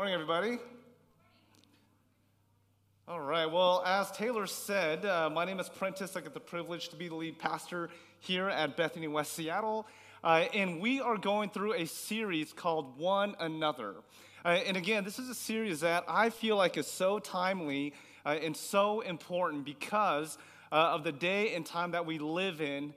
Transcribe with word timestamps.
Morning, 0.00 0.14
everybody. 0.14 0.58
All 3.06 3.20
right. 3.20 3.44
Well, 3.44 3.82
as 3.84 4.10
Taylor 4.12 4.46
said, 4.46 5.04
uh, 5.04 5.28
my 5.28 5.44
name 5.44 5.60
is 5.60 5.68
Prentice. 5.68 6.16
I 6.16 6.22
get 6.22 6.32
the 6.32 6.40
privilege 6.40 6.88
to 6.88 6.96
be 6.96 7.08
the 7.08 7.14
lead 7.16 7.38
pastor 7.38 7.90
here 8.18 8.48
at 8.48 8.78
Bethany 8.78 9.08
West 9.08 9.34
Seattle. 9.34 9.86
Uh, 10.24 10.46
and 10.54 10.80
we 10.80 11.02
are 11.02 11.18
going 11.18 11.50
through 11.50 11.74
a 11.74 11.84
series 11.84 12.54
called 12.54 12.98
One 12.98 13.36
Another. 13.40 13.96
Uh, 14.42 14.48
and 14.66 14.78
again, 14.78 15.04
this 15.04 15.18
is 15.18 15.28
a 15.28 15.34
series 15.34 15.80
that 15.80 16.04
I 16.08 16.30
feel 16.30 16.56
like 16.56 16.78
is 16.78 16.86
so 16.86 17.18
timely 17.18 17.92
uh, 18.24 18.38
and 18.42 18.56
so 18.56 19.00
important 19.00 19.66
because 19.66 20.38
uh, 20.72 20.76
of 20.76 21.04
the 21.04 21.12
day 21.12 21.54
and 21.54 21.66
time 21.66 21.90
that 21.90 22.06
we 22.06 22.18
live 22.18 22.62
in 22.62 22.94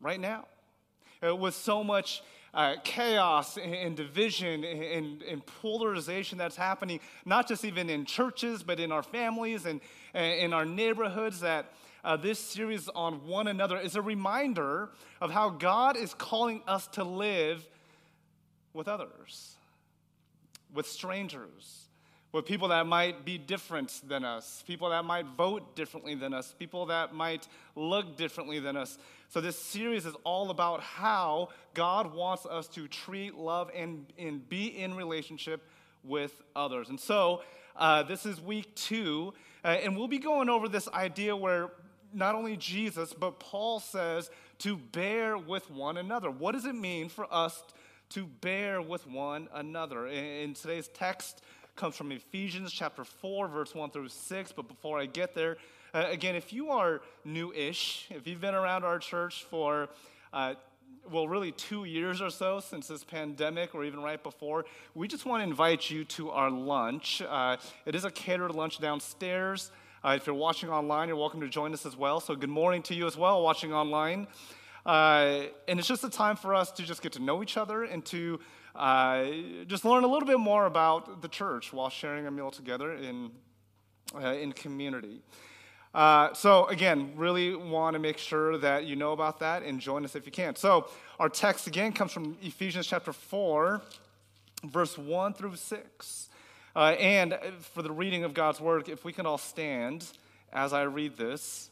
right 0.00 0.18
now. 0.18 0.46
Uh, 1.22 1.36
with 1.36 1.54
so 1.54 1.84
much 1.84 2.22
uh, 2.54 2.74
chaos 2.84 3.56
and 3.56 3.96
division 3.96 4.62
and, 4.64 5.22
and, 5.22 5.46
polarization 5.46 6.36
that's 6.36 6.56
happening, 6.56 7.00
not 7.24 7.48
just 7.48 7.64
even 7.64 7.88
in 7.88 8.04
churches, 8.04 8.62
but 8.62 8.78
in 8.78 8.92
our 8.92 9.02
families 9.02 9.64
and, 9.64 9.80
in 10.14 10.52
our 10.52 10.66
neighborhoods, 10.66 11.40
that 11.40 11.72
uh, 12.04 12.16
this 12.16 12.38
series 12.38 12.88
on 12.90 13.26
one 13.26 13.46
another 13.46 13.78
is 13.78 13.96
a 13.96 14.02
reminder 14.02 14.90
of 15.20 15.30
how 15.30 15.48
God 15.48 15.96
is 15.96 16.12
calling 16.14 16.62
us 16.66 16.86
to 16.88 17.04
live 17.04 17.66
with 18.74 18.88
others, 18.88 19.56
with 20.74 20.86
strangers, 20.86 21.88
with 22.32 22.46
people 22.46 22.68
that 22.68 22.86
might 22.86 23.24
be 23.24 23.38
different 23.38 24.00
than 24.08 24.24
us, 24.24 24.64
people 24.66 24.90
that 24.90 25.04
might 25.04 25.26
vote 25.36 25.76
differently 25.76 26.14
than 26.14 26.32
us, 26.32 26.54
people 26.58 26.86
that 26.86 27.14
might 27.14 27.46
look 27.76 28.16
differently 28.16 28.58
than 28.58 28.76
us. 28.76 28.98
So, 29.32 29.40
this 29.40 29.58
series 29.58 30.04
is 30.04 30.14
all 30.24 30.50
about 30.50 30.82
how 30.82 31.48
God 31.72 32.14
wants 32.14 32.44
us 32.44 32.68
to 32.68 32.86
treat, 32.86 33.34
love, 33.34 33.70
and, 33.74 34.04
and 34.18 34.46
be 34.46 34.66
in 34.66 34.94
relationship 34.94 35.66
with 36.04 36.42
others. 36.54 36.90
And 36.90 37.00
so, 37.00 37.40
uh, 37.74 38.02
this 38.02 38.26
is 38.26 38.42
week 38.42 38.74
two, 38.74 39.32
uh, 39.64 39.68
and 39.68 39.96
we'll 39.96 40.06
be 40.06 40.18
going 40.18 40.50
over 40.50 40.68
this 40.68 40.86
idea 40.88 41.34
where 41.34 41.70
not 42.12 42.34
only 42.34 42.58
Jesus, 42.58 43.14
but 43.14 43.40
Paul 43.40 43.80
says 43.80 44.30
to 44.58 44.76
bear 44.76 45.38
with 45.38 45.70
one 45.70 45.96
another. 45.96 46.30
What 46.30 46.52
does 46.52 46.66
it 46.66 46.74
mean 46.74 47.08
for 47.08 47.26
us 47.32 47.62
to 48.10 48.26
bear 48.26 48.82
with 48.82 49.06
one 49.06 49.48
another? 49.54 50.08
And 50.08 50.54
today's 50.54 50.88
text, 50.88 51.40
comes 51.74 51.96
from 51.96 52.12
Ephesians 52.12 52.70
chapter 52.70 53.02
4, 53.02 53.48
verse 53.48 53.74
1 53.74 53.92
through 53.92 54.10
6. 54.10 54.52
But 54.52 54.68
before 54.68 54.98
I 54.98 55.06
get 55.06 55.34
there, 55.34 55.56
uh, 55.94 56.06
again, 56.08 56.34
if 56.34 56.52
you 56.52 56.70
are 56.70 57.02
new 57.24 57.52
ish, 57.52 58.06
if 58.10 58.26
you've 58.26 58.40
been 58.40 58.54
around 58.54 58.84
our 58.84 58.98
church 58.98 59.44
for 59.50 59.88
uh, 60.32 60.54
well, 61.10 61.26
really 61.26 61.52
two 61.52 61.84
years 61.84 62.22
or 62.22 62.30
so 62.30 62.60
since 62.60 62.88
this 62.88 63.04
pandemic, 63.04 63.74
or 63.74 63.84
even 63.84 64.00
right 64.00 64.22
before, 64.22 64.64
we 64.94 65.08
just 65.08 65.26
want 65.26 65.40
to 65.42 65.48
invite 65.48 65.90
you 65.90 66.04
to 66.04 66.30
our 66.30 66.50
lunch. 66.50 67.20
Uh, 67.28 67.56
it 67.86 67.94
is 67.94 68.04
a 68.04 68.10
catered 68.10 68.54
lunch 68.54 68.78
downstairs. 68.78 69.70
Uh, 70.04 70.14
if 70.16 70.26
you're 70.26 70.34
watching 70.34 70.70
online, 70.70 71.08
you're 71.08 71.16
welcome 71.16 71.40
to 71.40 71.48
join 71.48 71.72
us 71.72 71.84
as 71.84 71.96
well. 71.96 72.20
So, 72.20 72.34
good 72.34 72.50
morning 72.50 72.82
to 72.84 72.94
you 72.94 73.06
as 73.06 73.16
well, 73.16 73.42
watching 73.42 73.72
online. 73.72 74.28
Uh, 74.86 75.42
and 75.68 75.78
it's 75.78 75.86
just 75.86 76.02
a 76.04 76.10
time 76.10 76.36
for 76.36 76.54
us 76.54 76.72
to 76.72 76.82
just 76.82 77.02
get 77.02 77.12
to 77.12 77.22
know 77.22 77.42
each 77.42 77.56
other 77.56 77.84
and 77.84 78.04
to 78.06 78.40
uh, 78.74 79.26
just 79.66 79.84
learn 79.84 80.02
a 80.04 80.08
little 80.08 80.26
bit 80.26 80.40
more 80.40 80.66
about 80.66 81.22
the 81.22 81.28
church 81.28 81.72
while 81.72 81.90
sharing 81.90 82.26
a 82.26 82.30
meal 82.30 82.50
together 82.50 82.94
in, 82.94 83.30
uh, 84.14 84.32
in 84.32 84.52
community. 84.52 85.22
Uh, 85.94 86.32
so, 86.32 86.66
again, 86.66 87.12
really 87.16 87.54
want 87.54 87.94
to 87.94 87.98
make 87.98 88.16
sure 88.16 88.56
that 88.56 88.84
you 88.84 88.96
know 88.96 89.12
about 89.12 89.40
that 89.40 89.62
and 89.62 89.78
join 89.78 90.04
us 90.04 90.16
if 90.16 90.24
you 90.24 90.32
can. 90.32 90.56
So, 90.56 90.88
our 91.18 91.28
text 91.28 91.66
again 91.66 91.92
comes 91.92 92.12
from 92.12 92.38
Ephesians 92.40 92.86
chapter 92.86 93.12
4, 93.12 93.82
verse 94.64 94.96
1 94.96 95.34
through 95.34 95.56
6. 95.56 96.28
Uh, 96.74 96.78
and 96.78 97.38
for 97.60 97.82
the 97.82 97.90
reading 97.90 98.24
of 98.24 98.32
God's 98.32 98.58
word, 98.58 98.88
if 98.88 99.04
we 99.04 99.12
can 99.12 99.26
all 99.26 99.36
stand 99.36 100.06
as 100.50 100.72
I 100.72 100.82
read 100.82 101.18
this, 101.18 101.68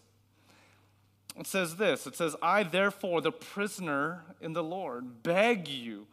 it 1.39 1.47
says 1.47 1.77
this 1.77 2.07
It 2.07 2.15
says, 2.15 2.37
I, 2.43 2.63
therefore, 2.63 3.23
the 3.23 3.33
prisoner 3.33 4.25
in 4.43 4.53
the 4.53 4.63
Lord, 4.63 5.23
beg 5.23 5.67
you 5.67 6.07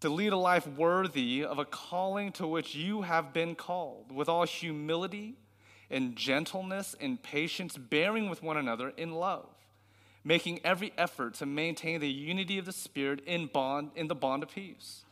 to 0.00 0.08
lead 0.08 0.32
a 0.32 0.36
life 0.36 0.66
worthy 0.66 1.44
of 1.44 1.60
a 1.60 1.64
calling 1.64 2.32
to 2.32 2.46
which 2.46 2.74
you 2.74 3.02
have 3.02 3.32
been 3.32 3.54
called, 3.54 4.10
with 4.10 4.28
all 4.28 4.44
humility 4.44 5.36
and 5.94 6.16
gentleness 6.16 6.96
and 7.00 7.22
patience, 7.22 7.76
bearing 7.76 8.28
with 8.28 8.42
one 8.42 8.56
another 8.56 8.92
in 8.96 9.12
love, 9.12 9.46
making 10.24 10.60
every 10.64 10.92
effort 10.98 11.34
to 11.34 11.46
maintain 11.46 12.00
the 12.00 12.10
unity 12.10 12.58
of 12.58 12.66
the 12.66 12.72
Spirit 12.72 13.20
in, 13.26 13.46
bond, 13.46 13.92
in 13.94 14.08
the 14.08 14.14
bond 14.14 14.42
of 14.42 14.52
peace. 14.52 15.04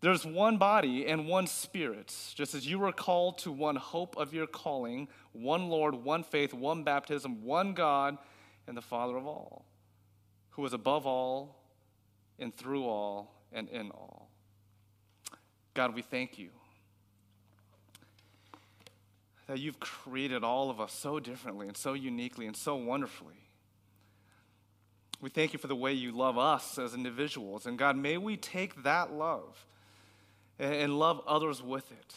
There's 0.00 0.26
one 0.26 0.58
body 0.58 1.06
and 1.06 1.28
one 1.28 1.46
spirit, 1.46 2.12
just 2.34 2.54
as 2.54 2.66
you 2.66 2.80
were 2.80 2.92
called 2.92 3.38
to 3.38 3.52
one 3.52 3.76
hope 3.76 4.16
of 4.16 4.34
your 4.34 4.48
calling, 4.48 5.06
one 5.32 5.68
Lord, 5.68 5.94
one 5.94 6.24
faith, 6.24 6.52
one 6.52 6.82
baptism, 6.82 7.44
one 7.44 7.72
God, 7.72 8.18
and 8.66 8.76
the 8.76 8.82
Father 8.82 9.16
of 9.16 9.24
all, 9.24 9.64
who 10.50 10.66
is 10.66 10.72
above 10.72 11.06
all 11.06 11.62
and 12.40 12.54
through 12.54 12.84
all 12.84 13.32
and 13.52 13.68
in 13.68 13.92
all. 13.92 14.28
God, 15.74 15.94
we 15.94 16.02
thank 16.02 16.38
you 16.38 16.50
that 19.46 19.60
you've 19.60 19.78
created 19.78 20.42
all 20.42 20.70
of 20.70 20.80
us 20.80 20.92
so 20.92 21.20
differently 21.20 21.68
and 21.68 21.76
so 21.76 21.94
uniquely 21.94 22.46
and 22.46 22.56
so 22.56 22.74
wonderfully. 22.74 23.46
We 25.20 25.30
thank 25.30 25.52
you 25.52 25.58
for 25.58 25.68
the 25.68 25.76
way 25.76 25.92
you 25.92 26.12
love 26.12 26.36
us 26.36 26.78
as 26.78 26.94
individuals. 26.94 27.66
And 27.66 27.78
God, 27.78 27.96
may 27.96 28.18
we 28.18 28.36
take 28.36 28.82
that 28.82 29.12
love 29.12 29.64
and 30.58 30.98
love 30.98 31.22
others 31.26 31.62
with 31.62 31.90
it. 31.92 32.14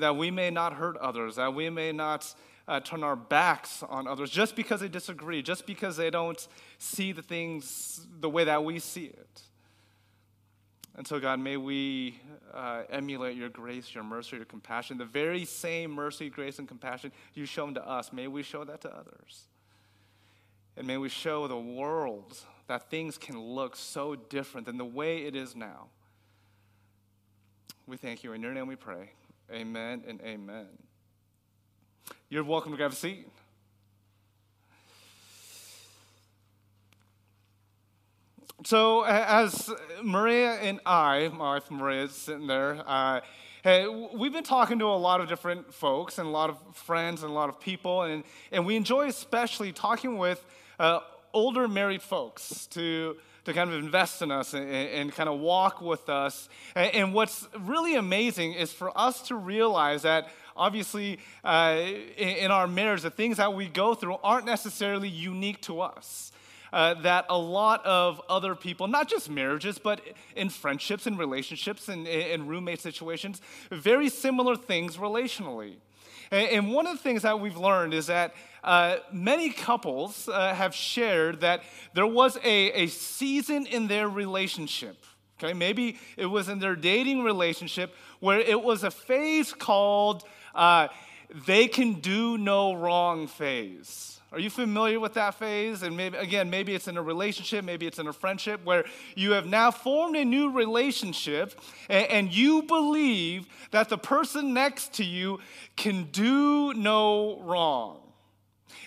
That 0.00 0.16
we 0.16 0.30
may 0.30 0.50
not 0.50 0.74
hurt 0.74 0.96
others, 0.96 1.36
that 1.36 1.54
we 1.54 1.70
may 1.70 1.92
not 1.92 2.34
uh, 2.68 2.80
turn 2.80 3.02
our 3.02 3.16
backs 3.16 3.82
on 3.88 4.06
others 4.06 4.30
just 4.30 4.54
because 4.56 4.80
they 4.80 4.88
disagree, 4.88 5.42
just 5.42 5.66
because 5.66 5.96
they 5.96 6.10
don't 6.10 6.46
see 6.78 7.12
the 7.12 7.22
things 7.22 8.06
the 8.20 8.28
way 8.28 8.44
that 8.44 8.64
we 8.64 8.78
see 8.78 9.06
it. 9.06 9.42
And 10.96 11.06
so, 11.06 11.18
God, 11.18 11.40
may 11.40 11.56
we 11.56 12.20
uh, 12.52 12.82
emulate 12.90 13.36
your 13.36 13.48
grace, 13.48 13.94
your 13.94 14.04
mercy, 14.04 14.36
your 14.36 14.44
compassion, 14.44 14.98
the 14.98 15.06
very 15.06 15.44
same 15.46 15.90
mercy, 15.90 16.28
grace, 16.28 16.58
and 16.58 16.68
compassion 16.68 17.12
you've 17.34 17.48
shown 17.48 17.74
to 17.74 17.88
us. 17.88 18.12
May 18.12 18.28
we 18.28 18.42
show 18.42 18.64
that 18.64 18.82
to 18.82 18.94
others. 18.94 19.48
And 20.76 20.86
may 20.86 20.98
we 20.98 21.08
show 21.08 21.48
the 21.48 21.58
world 21.58 22.36
that 22.66 22.90
things 22.90 23.16
can 23.16 23.38
look 23.38 23.76
so 23.76 24.14
different 24.14 24.66
than 24.66 24.76
the 24.76 24.84
way 24.84 25.24
it 25.24 25.34
is 25.34 25.56
now. 25.56 25.88
We 27.86 27.96
thank 27.96 28.22
you. 28.22 28.32
In 28.32 28.42
your 28.42 28.52
name 28.52 28.66
we 28.66 28.76
pray. 28.76 29.10
Amen 29.50 30.04
and 30.06 30.20
amen. 30.20 30.68
You're 32.28 32.44
welcome 32.44 32.72
to 32.72 32.76
grab 32.76 32.92
a 32.92 32.94
seat. 32.94 33.28
So, 38.64 39.02
as 39.02 39.72
Maria 40.04 40.52
and 40.52 40.78
I, 40.86 41.28
my 41.32 41.54
wife 41.54 41.68
Maria 41.68 42.04
is 42.04 42.12
sitting 42.12 42.46
there, 42.46 42.80
uh, 42.86 43.20
hey, 43.64 43.88
we've 44.14 44.32
been 44.32 44.44
talking 44.44 44.78
to 44.78 44.84
a 44.84 44.94
lot 44.94 45.20
of 45.20 45.28
different 45.28 45.74
folks 45.74 46.18
and 46.18 46.28
a 46.28 46.30
lot 46.30 46.48
of 46.48 46.58
friends 46.76 47.24
and 47.24 47.30
a 47.32 47.34
lot 47.34 47.48
of 47.48 47.58
people, 47.58 48.02
and, 48.02 48.22
and 48.52 48.64
we 48.64 48.76
enjoy 48.76 49.08
especially 49.08 49.72
talking 49.72 50.16
with 50.16 50.44
uh, 50.78 51.00
older 51.32 51.66
married 51.66 52.02
folks 52.02 52.66
to, 52.68 53.16
to 53.46 53.52
kind 53.52 53.68
of 53.68 53.82
invest 53.82 54.22
in 54.22 54.30
us 54.30 54.54
and, 54.54 54.68
and 54.68 55.12
kind 55.12 55.28
of 55.28 55.40
walk 55.40 55.80
with 55.80 56.08
us. 56.08 56.48
And, 56.76 56.94
and, 56.94 57.14
what's 57.14 57.48
really 57.58 57.96
amazing 57.96 58.52
is 58.52 58.72
for 58.72 58.96
us 58.96 59.22
to 59.22 59.34
realize 59.34 60.02
that 60.02 60.28
obviously 60.56 61.18
uh, 61.42 61.80
in, 62.16 62.28
in 62.28 62.50
our 62.52 62.68
marriage, 62.68 63.02
the 63.02 63.10
things 63.10 63.38
that 63.38 63.54
we 63.54 63.66
go 63.66 63.94
through 63.94 64.18
aren't 64.22 64.46
necessarily 64.46 65.08
unique 65.08 65.60
to 65.62 65.80
us 65.80 66.31
uh, 66.72 66.94
that 66.94 67.26
a 67.28 67.38
lot 67.38 67.84
of 67.84 68.20
other 68.28 68.54
people, 68.54 68.88
not 68.88 69.08
just 69.08 69.28
marriages, 69.28 69.78
but 69.78 70.00
in 70.36 70.48
friendships 70.48 71.06
and 71.06 71.18
relationships 71.18 71.88
and, 71.88 72.06
and 72.06 72.48
roommate 72.48 72.80
situations, 72.80 73.40
very 73.70 74.08
similar 74.08 74.56
things 74.56 74.96
relationally. 74.96 75.74
And 76.30 76.72
one 76.72 76.86
of 76.86 76.96
the 76.96 77.02
things 77.02 77.22
that 77.22 77.40
we've 77.40 77.58
learned 77.58 77.92
is 77.92 78.06
that 78.06 78.34
uh, 78.64 78.96
many 79.12 79.50
couples 79.50 80.28
uh, 80.28 80.54
have 80.54 80.74
shared 80.74 81.40
that 81.42 81.62
there 81.92 82.06
was 82.06 82.38
a, 82.42 82.72
a 82.72 82.86
season 82.86 83.66
in 83.66 83.86
their 83.86 84.08
relationship. 84.08 85.04
Okay, 85.38 85.52
maybe 85.52 85.98
it 86.16 86.26
was 86.26 86.48
in 86.48 86.58
their 86.58 86.76
dating 86.76 87.22
relationship 87.22 87.94
where 88.20 88.38
it 88.38 88.62
was 88.62 88.84
a 88.84 88.90
phase 88.90 89.52
called 89.52 90.24
uh, 90.54 90.88
they 91.46 91.66
can 91.66 91.94
do 91.94 92.38
no 92.38 92.72
wrong 92.74 93.26
phase. 93.26 94.20
Are 94.32 94.38
you 94.38 94.50
familiar 94.50 94.98
with 94.98 95.14
that 95.14 95.34
phase? 95.34 95.82
And 95.82 95.96
maybe, 95.96 96.16
again, 96.16 96.48
maybe 96.48 96.74
it's 96.74 96.88
in 96.88 96.96
a 96.96 97.02
relationship, 97.02 97.64
maybe 97.64 97.86
it's 97.86 97.98
in 97.98 98.06
a 98.06 98.12
friendship 98.12 98.64
where 98.64 98.84
you 99.14 99.32
have 99.32 99.46
now 99.46 99.70
formed 99.70 100.16
a 100.16 100.24
new 100.24 100.50
relationship 100.50 101.60
and, 101.88 102.06
and 102.06 102.34
you 102.34 102.62
believe 102.62 103.46
that 103.72 103.88
the 103.88 103.98
person 103.98 104.54
next 104.54 104.94
to 104.94 105.04
you 105.04 105.38
can 105.76 106.04
do 106.04 106.72
no 106.74 107.40
wrong. 107.42 107.98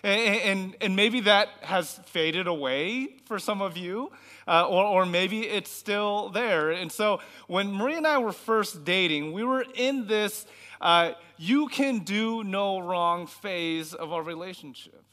And, 0.04 0.42
and, 0.42 0.76
and, 0.82 0.96
maybe 0.96 1.22
that 1.22 1.50
has 1.62 2.00
faded 2.06 2.48
away 2.48 3.18
for 3.26 3.40
some 3.40 3.62
of 3.62 3.76
you. 3.78 4.12
uh, 4.48 4.68
or, 4.68 4.84
or 4.86 5.06
maybe 5.06 5.48
it's 5.48 5.72
still 5.72 6.30
there. 6.30 6.72
And 6.72 6.92
so 6.92 7.20
when 7.48 7.72
Maria 7.72 7.98
and 7.98 8.08
I 8.08 8.18
were 8.20 8.32
first 8.32 8.84
dating, 8.84 9.34
we 9.34 9.44
were 9.44 9.66
in 9.76 10.08
this 10.08 10.46
uh, 10.82 11.14
you 11.38 11.68
can 11.68 12.00
do 12.00 12.44
no 12.44 12.80
wrong 12.80 13.28
phase 13.28 13.94
of 13.94 14.12
our 14.14 14.22
relationship. 14.22 15.04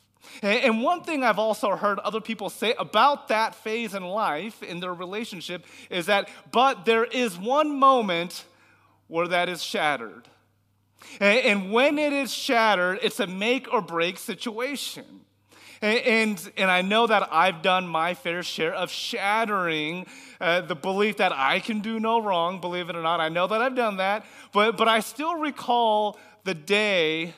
And 0.43 0.83
one 0.83 1.03
thing 1.03 1.23
I've 1.23 1.39
also 1.39 1.77
heard 1.77 1.99
other 2.01 2.21
people 2.21 2.49
say 2.51 2.75
about 2.79 3.29
that 3.29 3.55
phase 3.55 3.95
in 3.95 4.05
life, 4.05 4.63
in 4.63 4.81
their 4.81 4.95
relationship, 4.95 5.65
is 5.91 6.07
that, 6.07 6.29
but 6.51 6.85
there 6.85 7.05
is 7.05 7.39
one 7.39 7.79
moment 7.79 8.45
where 9.09 9.29
that 9.29 9.49
is 9.49 9.63
shattered. 9.63 10.29
And 11.21 11.73
when 11.73 11.99
it 11.99 12.13
is 12.13 12.33
shattered, 12.33 13.01
it's 13.03 13.21
a 13.21 13.27
make 13.27 13.73
or 13.73 13.83
break 13.83 14.19
situation. 14.19 15.05
And, 15.83 16.51
and 16.57 16.71
I 16.71 16.83
know 16.83 17.09
that 17.09 17.29
I've 17.33 17.61
done 17.61 17.89
my 17.89 18.15
fair 18.15 18.45
share 18.45 18.73
of 18.73 18.89
shattering 18.89 20.07
uh, 20.41 20.61
the 20.61 20.77
belief 20.77 21.17
that 21.17 21.33
I 21.33 21.59
can 21.59 21.81
do 21.81 21.99
no 21.99 22.21
wrong, 22.21 22.61
believe 22.61 22.89
it 22.89 22.95
or 22.95 23.03
not. 23.03 23.19
I 23.19 23.29
know 23.29 23.49
that 23.49 23.61
I've 23.61 23.75
done 23.75 23.97
that, 23.97 24.25
but, 24.53 24.77
but 24.77 24.87
I 24.87 25.01
still 25.01 25.35
recall 25.35 26.19
the 26.45 26.55
day 26.55 27.35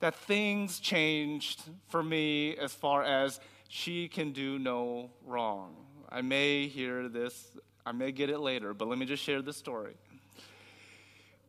that 0.00 0.14
things 0.14 0.78
changed 0.80 1.62
for 1.88 2.02
me 2.02 2.56
as 2.56 2.72
far 2.72 3.02
as 3.02 3.40
she 3.68 4.08
can 4.08 4.32
do 4.32 4.58
no 4.58 5.10
wrong. 5.26 5.74
I 6.08 6.22
may 6.22 6.68
hear 6.68 7.08
this, 7.08 7.56
I 7.84 7.92
may 7.92 8.12
get 8.12 8.30
it 8.30 8.38
later, 8.38 8.72
but 8.74 8.88
let 8.88 8.98
me 8.98 9.06
just 9.06 9.22
share 9.22 9.42
this 9.42 9.56
story. 9.56 9.94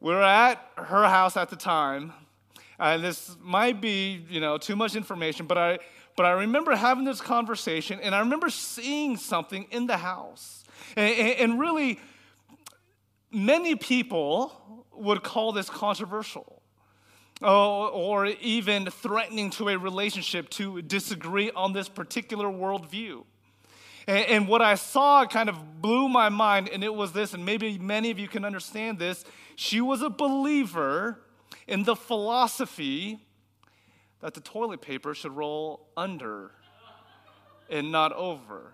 We 0.01 0.13
were 0.13 0.24
at 0.24 0.66
her 0.75 1.07
house 1.07 1.38
at 1.38 1.50
the 1.50 1.56
time, 1.56 2.13
and 2.80 3.04
this 3.04 3.36
might 3.42 3.81
be, 3.81 4.25
you 4.30 4.40
know, 4.40 4.57
too 4.57 4.75
much 4.75 4.96
information, 4.96 5.46
but 5.46 5.57
I, 5.57 5.80
but 6.16 6.25
I 6.25 6.31
remember 6.31 6.75
having 6.75 7.06
this 7.06 7.22
conversation, 7.22 8.00
and 8.01 8.16
I 8.16 8.19
remember 8.19 8.50
seeing 8.50 9.18
something 9.18 9.68
in 9.72 9.88
the 9.88 9.98
house. 9.98 10.63
And, 10.96 11.13
and 11.13 11.60
really, 11.60 12.00
many 13.31 13.75
people 13.75 14.86
would 14.94 15.24
call 15.24 15.51
this 15.51 15.69
controversial 15.69 16.59
Oh, 17.41 17.88
or 17.88 18.25
even 18.25 18.88
threatening 18.88 19.50
to 19.51 19.69
a 19.69 19.77
relationship 19.77 20.50
to 20.51 20.81
disagree 20.81 21.51
on 21.51 21.71
this 21.71 21.88
particular 21.88 22.47
worldview. 22.47 23.24
And 24.07 24.47
what 24.47 24.62
I 24.62 24.75
saw 24.75 25.25
kind 25.25 25.50
of 25.50 25.81
blew 25.81 26.09
my 26.09 26.30
mind, 26.30 26.68
and 26.69 26.83
it 26.83 26.94
was 26.94 27.13
this, 27.13 27.33
and 27.33 27.45
maybe 27.45 27.77
many 27.77 28.09
of 28.09 28.19
you 28.19 28.27
can 28.27 28.44
understand 28.44 28.97
this. 28.97 29.24
She 29.56 29.81
was 29.81 30.01
a 30.01 30.09
believer 30.09 31.19
in 31.68 31.83
the 31.83 31.95
philosophy 31.95 33.19
that 34.21 34.33
the 34.33 34.41
toilet 34.41 34.81
paper 34.81 35.13
should 35.13 35.31
roll 35.31 35.88
under 35.95 36.51
and 37.69 37.91
not 37.91 38.12
over. 38.13 38.74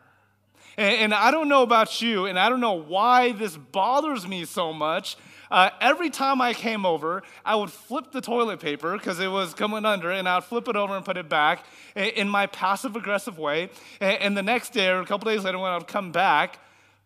And, 0.78 0.96
and, 0.96 1.14
I 1.14 1.32
don't 1.32 1.50
know 1.50 1.64
about 1.64 2.02
you, 2.02 2.26
and 2.26 2.40
I 2.40 2.50
don't 2.50 2.62
know 2.62 2.74
why 2.74 3.34
this 3.34 3.56
bothers 3.56 4.28
me 4.28 4.46
so 4.46 4.74
much. 4.74 5.18
Uh, 5.52 5.70
every 5.80 6.10
time 6.10 6.42
I 6.42 6.54
came 6.54 6.86
over, 6.86 7.24
I 7.44 7.56
would 7.56 7.72
flip 7.72 8.12
the 8.12 8.22
toilet 8.22 8.60
paper 8.60 8.98
because 8.98 9.20
it 9.20 9.28
was 9.28 9.54
coming 9.54 9.86
under, 9.86 10.12
and 10.12 10.28
I 10.28 10.36
would 10.36 10.44
flip 10.44 10.68
it 10.68 10.76
over 10.76 10.96
and 10.96 11.06
put 11.06 11.18
it 11.18 11.30
back 11.30 11.66
in 11.96 12.28
my 12.30 12.48
passive 12.48 12.96
aggressive 12.96 13.38
way. 13.38 13.70
And, 14.00 14.22
and 14.22 14.38
the 14.38 14.44
next 14.44 14.74
day, 14.74 14.90
or 14.90 15.02
a 15.02 15.06
couple 15.06 15.32
days 15.32 15.44
later, 15.44 15.60
when 15.60 15.72
I 15.72 15.78
would 15.78 15.88
come 15.88 16.12
back, 16.12 16.60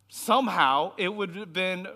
somehow 0.07 0.93
it 0.97 1.09
would 1.09 1.35
have 1.35 1.53
been 1.53 1.87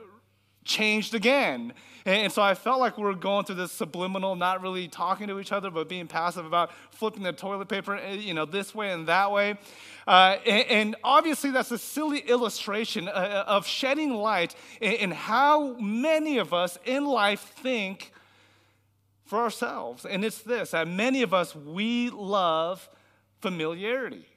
changed 0.65 1.13
again. 1.13 1.73
And, 2.05 2.31
so 2.31 2.41
I 2.41 2.53
felt 2.53 2.79
like 2.79 2.97
we 2.97 3.03
were 3.03 3.15
going 3.15 3.45
through 3.45 3.55
this 3.55 3.71
subliminal, 3.71 4.35
not 4.35 4.61
really 4.61 4.87
talking 4.87 5.27
to 5.27 5.39
each 5.39 5.51
other, 5.51 5.71
but 5.71 5.87
being 5.87 6.07
passive 6.07 6.45
about 6.45 6.71
flipping 6.91 7.23
the 7.23 7.31
toilet 7.31 7.69
paper, 7.69 7.95
eh, 7.95 8.13
you 8.13 8.33
know, 8.33 8.45
this 8.45 8.75
way 8.75 8.91
and 8.91 9.07
that 9.07 9.31
way. 9.31 9.57
Uh, 10.05 10.37
and, 10.45 10.67
and, 10.69 10.95
obviously, 11.03 11.51
that's 11.51 11.71
a 11.71 11.77
silly 11.77 12.19
illustration 12.19 13.07
uh, 13.07 13.11
uh, 13.11 13.43
of 13.47 13.65
shedding 13.65 14.13
light 14.13 14.53
in, 14.81 14.93
in 14.93 15.11
how 15.11 15.73
many 15.75 16.39
of 16.39 16.53
us 16.53 16.77
in 16.85 17.05
life 17.05 17.39
think 17.39 18.11
for 19.25 19.39
ourselves. 19.39 20.05
And 20.05 20.25
it's 20.25 20.41
this 20.41 20.71
that 20.71 20.87
many 20.87 21.21
of 21.21 21.33
us, 21.33 21.55
we 21.55 22.09
love 22.09 22.89
familiarity. 23.39 24.27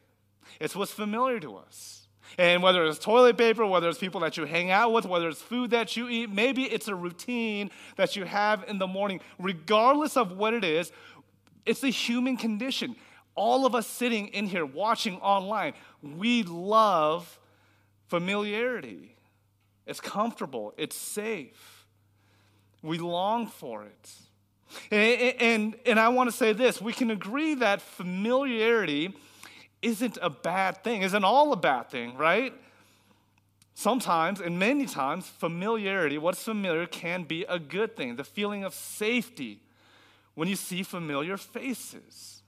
It's 0.60 0.76
what's 0.76 0.92
familiar 0.92 1.40
to 1.40 1.56
us. 1.56 2.05
And 2.38 2.62
whether 2.62 2.84
it's 2.84 2.98
toilet 2.98 3.38
paper, 3.38 3.64
whether 3.66 3.88
it's 3.88 3.98
people 3.98 4.20
that 4.20 4.36
you 4.36 4.44
hang 4.44 4.70
out 4.70 4.92
with, 4.92 5.06
whether 5.06 5.28
it's 5.28 5.40
food 5.40 5.70
that 5.70 5.96
you 5.96 6.08
eat, 6.08 6.30
maybe 6.30 6.64
it's 6.64 6.88
a 6.88 6.94
routine 6.94 7.70
that 7.96 8.16
you 8.16 8.24
have 8.24 8.64
in 8.68 8.78
the 8.78 8.86
morning, 8.86 9.20
regardless 9.38 10.16
of 10.16 10.32
what 10.32 10.54
it 10.54 10.64
is, 10.64 10.92
it's 11.64 11.82
a 11.82 11.88
human 11.88 12.36
condition. 12.36 12.96
All 13.34 13.66
of 13.66 13.74
us 13.74 13.86
sitting 13.86 14.28
in 14.28 14.46
here 14.46 14.64
watching 14.64 15.18
online, 15.20 15.74
we 16.02 16.42
love 16.42 17.38
familiarity. 18.08 19.16
It's 19.86 20.00
comfortable, 20.00 20.74
it's 20.76 20.96
safe. 20.96 21.86
We 22.82 22.98
long 22.98 23.46
for 23.46 23.84
it. 23.84 24.12
And, 24.90 25.40
and, 25.40 25.76
and 25.86 26.00
I 26.00 26.08
want 26.08 26.30
to 26.30 26.36
say 26.36 26.52
this 26.52 26.80
we 26.80 26.92
can 26.92 27.10
agree 27.10 27.54
that 27.54 27.80
familiarity 27.80 29.14
isn't 29.82 30.18
a 30.20 30.30
bad 30.30 30.82
thing, 30.82 31.02
isn't 31.02 31.24
all 31.24 31.52
a 31.52 31.56
bad 31.56 31.90
thing, 31.90 32.16
right? 32.16 32.52
Sometimes, 33.74 34.40
and 34.40 34.58
many 34.58 34.86
times, 34.86 35.26
familiarity, 35.26 36.16
what's 36.16 36.42
familiar, 36.42 36.86
can 36.86 37.24
be 37.24 37.44
a 37.44 37.58
good 37.58 37.96
thing. 37.96 38.16
The 38.16 38.24
feeling 38.24 38.64
of 38.64 38.74
safety 38.74 39.60
when 40.34 40.48
you 40.48 40.56
see 40.56 40.82
familiar 40.82 41.36
faces. 41.36 42.42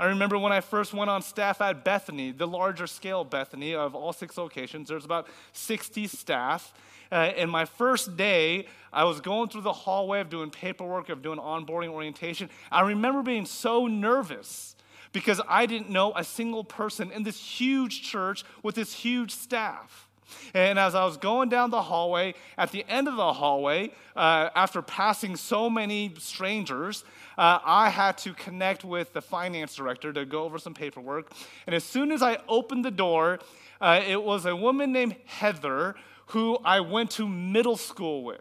I 0.00 0.06
remember 0.06 0.38
when 0.38 0.52
I 0.52 0.60
first 0.60 0.94
went 0.94 1.10
on 1.10 1.22
staff 1.22 1.60
at 1.60 1.84
Bethany, 1.84 2.32
the 2.32 2.46
larger 2.46 2.86
scale 2.86 3.22
Bethany 3.22 3.74
of 3.74 3.94
all 3.94 4.12
six 4.12 4.36
locations, 4.36 4.88
there's 4.88 5.04
about 5.04 5.28
60 5.52 6.06
staff. 6.08 6.72
Uh, 7.10 7.32
and 7.36 7.50
my 7.50 7.66
first 7.66 8.16
day, 8.16 8.66
I 8.92 9.04
was 9.04 9.20
going 9.20 9.50
through 9.50 9.60
the 9.60 9.72
hallway 9.72 10.20
of 10.20 10.30
doing 10.30 10.50
paperwork, 10.50 11.08
of 11.08 11.22
doing 11.22 11.38
onboarding 11.38 11.90
orientation. 11.90 12.48
I 12.70 12.80
remember 12.80 13.22
being 13.22 13.44
so 13.44 13.86
nervous 13.86 14.74
because 15.12 15.40
I 15.48 15.66
didn't 15.66 15.90
know 15.90 16.12
a 16.16 16.24
single 16.24 16.64
person 16.64 17.10
in 17.10 17.22
this 17.22 17.38
huge 17.38 18.02
church 18.02 18.44
with 18.62 18.74
this 18.74 18.92
huge 18.92 19.30
staff. 19.32 20.08
And 20.54 20.78
as 20.78 20.94
I 20.94 21.04
was 21.04 21.16
going 21.16 21.48
down 21.48 21.70
the 21.70 21.82
hallway, 21.82 22.34
at 22.56 22.72
the 22.72 22.84
end 22.88 23.08
of 23.08 23.16
the 23.16 23.32
hallway, 23.32 23.90
uh, 24.16 24.48
after 24.54 24.82
passing 24.82 25.36
so 25.36 25.68
many 25.68 26.12
strangers, 26.18 27.04
uh, 27.36 27.58
I 27.64 27.90
had 27.90 28.18
to 28.18 28.32
connect 28.34 28.84
with 28.84 29.12
the 29.12 29.20
finance 29.20 29.74
director 29.74 30.12
to 30.12 30.24
go 30.24 30.44
over 30.44 30.58
some 30.58 30.74
paperwork. 30.74 31.32
And 31.66 31.74
as 31.74 31.84
soon 31.84 32.12
as 32.12 32.22
I 32.22 32.38
opened 32.48 32.84
the 32.84 32.90
door, 32.90 33.40
uh, 33.80 34.00
it 34.06 34.22
was 34.22 34.46
a 34.46 34.56
woman 34.56 34.92
named 34.92 35.16
Heather 35.26 35.96
who 36.26 36.58
I 36.64 36.80
went 36.80 37.10
to 37.12 37.28
middle 37.28 37.76
school 37.76 38.24
with 38.24 38.40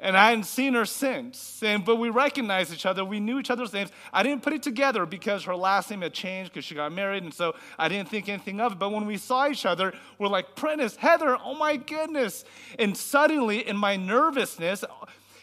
and 0.00 0.16
I 0.16 0.30
hadn't 0.30 0.44
seen 0.44 0.74
her 0.74 0.84
since. 0.84 1.62
And, 1.62 1.84
but 1.84 1.96
we 1.96 2.08
recognized 2.08 2.72
each 2.72 2.86
other. 2.86 3.04
We 3.04 3.20
knew 3.20 3.38
each 3.38 3.50
other's 3.50 3.72
names. 3.72 3.90
I 4.12 4.22
didn't 4.22 4.42
put 4.42 4.52
it 4.52 4.62
together 4.62 5.06
because 5.06 5.44
her 5.44 5.54
last 5.54 5.90
name 5.90 6.02
had 6.02 6.14
changed 6.14 6.52
because 6.52 6.64
she 6.64 6.74
got 6.74 6.92
married, 6.92 7.22
and 7.22 7.32
so 7.32 7.54
I 7.78 7.88
didn't 7.88 8.08
think 8.08 8.28
anything 8.28 8.60
of 8.60 8.72
it. 8.72 8.78
But 8.78 8.92
when 8.92 9.06
we 9.06 9.16
saw 9.16 9.48
each 9.48 9.66
other, 9.66 9.92
we're 10.18 10.28
like, 10.28 10.56
Prentice, 10.56 10.96
Heather, 10.96 11.36
oh 11.44 11.54
my 11.54 11.76
goodness. 11.76 12.44
And 12.78 12.96
suddenly, 12.96 13.66
in 13.66 13.76
my 13.76 13.96
nervousness, 13.96 14.84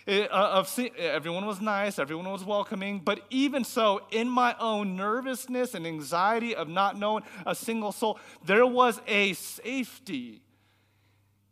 uh, 0.08 0.28
of 0.30 0.70
see, 0.70 0.92
everyone 0.98 1.46
was 1.46 1.60
nice, 1.60 2.00
everyone 2.00 2.32
was 2.32 2.44
welcoming, 2.44 3.00
but 3.00 3.20
even 3.30 3.64
so, 3.64 4.02
in 4.12 4.30
my 4.30 4.56
own 4.60 4.96
nervousness 4.96 5.74
and 5.74 5.86
anxiety 5.86 6.56
of 6.56 6.70
not 6.70 6.98
knowing 6.98 7.24
a 7.46 7.54
single 7.54 7.92
soul, 7.92 8.20
there 8.46 8.66
was 8.66 9.02
a 9.06 9.34
safety 9.34 10.42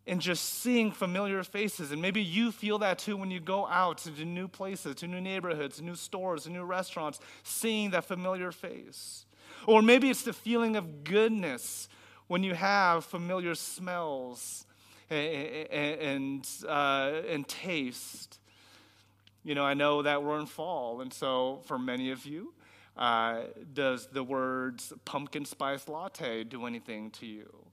and 0.08 0.22
just 0.22 0.62
seeing 0.62 0.92
familiar 0.92 1.44
faces. 1.44 1.92
And 1.92 2.02
maybe 2.02 2.22
you 2.22 2.52
feel 2.52 2.80
that 2.80 3.00
too 3.00 3.18
when 3.18 3.32
you 3.32 3.40
go 3.40 3.66
out 3.68 3.98
to 4.00 4.26
new 4.26 4.48
places, 4.48 4.96
to 4.98 5.08
new 5.08 5.22
neighborhoods, 5.22 5.82
new 5.82 5.96
stores, 5.96 6.44
to 6.44 6.52
new 6.52 6.64
restaurants, 6.64 7.20
seeing 7.44 7.92
that 7.92 8.06
familiar 8.06 8.52
face. 8.52 9.26
Or 9.66 9.82
maybe 9.82 10.10
it's 10.10 10.24
the 10.24 10.34
feeling 10.34 10.76
of 10.76 11.04
goodness 11.04 11.90
when 12.28 12.44
you 12.44 12.54
have 12.54 13.06
familiar 13.06 13.56
smells 13.56 14.66
and, 15.10 15.70
and, 15.72 16.48
uh, 16.68 17.22
and 17.28 17.48
taste. 17.48 18.40
You 19.44 19.56
know, 19.56 19.64
I 19.64 19.76
know 19.76 20.02
that 20.02 20.24
we're 20.24 20.40
in 20.40 20.48
fall, 20.48 21.02
and 21.02 21.14
so 21.14 21.62
for 21.66 21.78
many 21.78 22.12
of 22.12 22.26
you, 22.26 22.54
uh, 22.98 23.42
does 23.74 24.08
the 24.08 24.24
words 24.24 24.94
pumpkin 25.04 25.46
spice 25.46 25.88
latte 25.88 26.44
do 26.44 26.66
anything 26.66 27.12
to 27.12 27.26
you? 27.26 27.64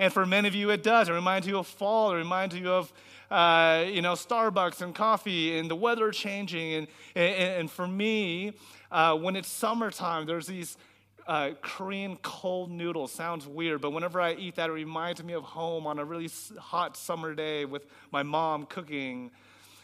And 0.00 0.10
for 0.10 0.24
many 0.24 0.48
of 0.48 0.54
you, 0.54 0.70
it 0.70 0.82
does. 0.82 1.10
It 1.10 1.12
reminds 1.12 1.46
you 1.46 1.58
of 1.58 1.66
fall. 1.66 2.12
It 2.12 2.16
reminds 2.16 2.56
you 2.56 2.70
of, 2.70 2.90
uh, 3.30 3.84
you 3.86 4.00
know, 4.00 4.14
Starbucks 4.14 4.80
and 4.80 4.94
coffee 4.94 5.58
and 5.58 5.70
the 5.70 5.76
weather 5.76 6.10
changing. 6.10 6.72
And, 6.72 6.86
and, 7.14 7.34
and 7.34 7.70
for 7.70 7.86
me, 7.86 8.54
uh, 8.90 9.14
when 9.18 9.36
it's 9.36 9.48
summertime, 9.48 10.24
there's 10.24 10.46
these 10.46 10.78
uh, 11.26 11.50
Korean 11.60 12.16
cold 12.22 12.70
noodles. 12.70 13.12
Sounds 13.12 13.46
weird, 13.46 13.82
but 13.82 13.90
whenever 13.90 14.22
I 14.22 14.32
eat 14.32 14.56
that, 14.56 14.70
it 14.70 14.72
reminds 14.72 15.22
me 15.22 15.34
of 15.34 15.42
home 15.42 15.86
on 15.86 15.98
a 15.98 16.04
really 16.04 16.30
hot 16.58 16.96
summer 16.96 17.34
day 17.34 17.66
with 17.66 17.84
my 18.10 18.22
mom 18.22 18.64
cooking. 18.64 19.30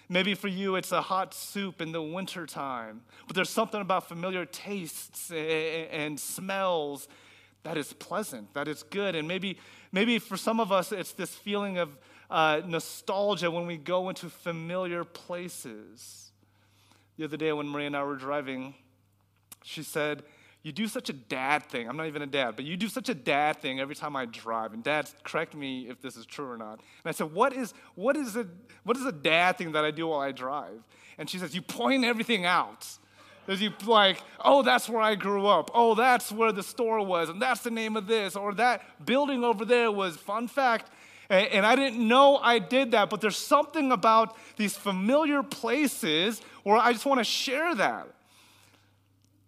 Maybe 0.09 0.35
for 0.35 0.49
you, 0.49 0.77
it's 0.77 0.93
a 0.93 1.03
hot 1.03 1.35
soup 1.35 1.83
in 1.83 1.93
the 1.93 2.01
wintertime. 2.01 3.03
But 3.27 3.37
there's 3.37 3.51
something 3.51 3.83
about 3.83 4.09
familiar 4.09 4.47
tastes 4.47 5.31
and, 5.31 5.39
and 5.39 6.19
smells 6.19 7.07
that 7.67 7.77
is 7.77 7.93
pleasant, 7.95 8.55
that 8.55 8.69
is 8.69 8.85
good. 8.85 9.17
And 9.17 9.27
maybe, 9.27 9.59
maybe 9.91 10.21
for 10.21 10.37
some 10.37 10.61
of 10.61 10.71
us, 10.71 10.93
it's 10.93 11.11
this 11.11 11.35
feeling 11.35 11.79
of 11.79 11.99
uh, 12.31 12.61
nostalgia 12.65 13.51
when 13.51 13.67
we 13.67 13.77
go 13.77 14.09
into 14.09 14.31
familiar 14.31 15.03
places. 15.03 16.31
The 17.17 17.25
other 17.25 17.37
day 17.37 17.53
when 17.53 17.67
Maria 17.67 17.89
and 17.89 17.97
I 17.97 18.05
were 18.05 18.15
driving, 18.15 18.77
she 19.65 19.83
said, 19.83 20.23
You 20.63 20.71
do 20.71 20.87
such 20.87 21.11
a 21.11 21.13
dad 21.13 21.65
thing. 21.65 21.89
I'm 21.89 21.97
not 21.97 22.07
even 22.07 22.23
a 22.23 22.27
dad, 22.27 22.55
but 22.55 22.65
you 22.65 22.77
do 22.77 22.87
such 22.87 23.09
a 23.09 23.15
dad 23.15 23.57
thing 23.57 23.81
every 23.81 23.97
time 23.97 24.15
I 24.15 24.27
drive. 24.27 24.73
And 24.73 24.85
dad, 24.85 25.11
correct 25.25 25.57
me 25.57 25.89
if 25.89 26.01
this 26.01 26.17
is 26.17 26.25
true 26.25 26.49
or 26.49 26.57
not. 26.57 26.75
And 26.75 27.07
I 27.07 27.11
said, 27.11 27.33
What 27.33 27.53
is, 27.53 27.75
what 27.97 28.17
is, 28.17 28.37
a, 28.37 28.47
what 28.85 28.97
is 28.97 29.05
a 29.05 29.13
dad 29.13 29.59
thing 29.59 29.73
that 29.73 29.85
I 29.85 29.91
do 29.91 30.07
while 30.07 30.21
I 30.21 30.31
drive? 30.31 30.85
And 31.19 31.29
she 31.29 31.39
says, 31.39 31.53
You 31.53 31.63
point 31.63 32.05
everything 32.05 32.47
out. 32.47 32.87
There's 33.47 33.63
you 33.63 33.73
like, 33.87 34.23
oh, 34.45 34.63
that's 34.63 34.89
where 34.89 35.01
I 35.01 35.15
grew 35.15 35.47
up. 35.47 35.71
Oh, 35.73 35.95
that's 35.95 36.33
where 36.33 36.53
the 36.53 36.63
store 36.63 37.05
was, 37.05 37.29
and 37.29 37.41
that's 37.41 37.63
the 37.63 37.71
name 37.71 37.97
of 37.97 38.07
this, 38.07 38.37
or 38.37 38.53
that 38.55 38.83
building 39.07 39.45
over 39.45 39.65
there 39.65 39.91
was. 39.91 40.17
Fun 40.17 40.49
fact, 40.49 40.91
and 41.31 41.65
I 41.65 41.77
didn't 41.77 42.07
know 42.07 42.37
I 42.37 42.59
did 42.59 42.93
that, 42.93 43.11
but 43.11 43.21
there's 43.21 43.37
something 43.37 43.93
about 43.93 44.37
these 44.57 44.77
familiar 44.77 45.43
places 45.43 46.41
where 46.63 46.77
I 46.77 46.93
just 46.93 47.07
want 47.07 47.21
to 47.21 47.25
share 47.25 47.75
that. 47.77 48.09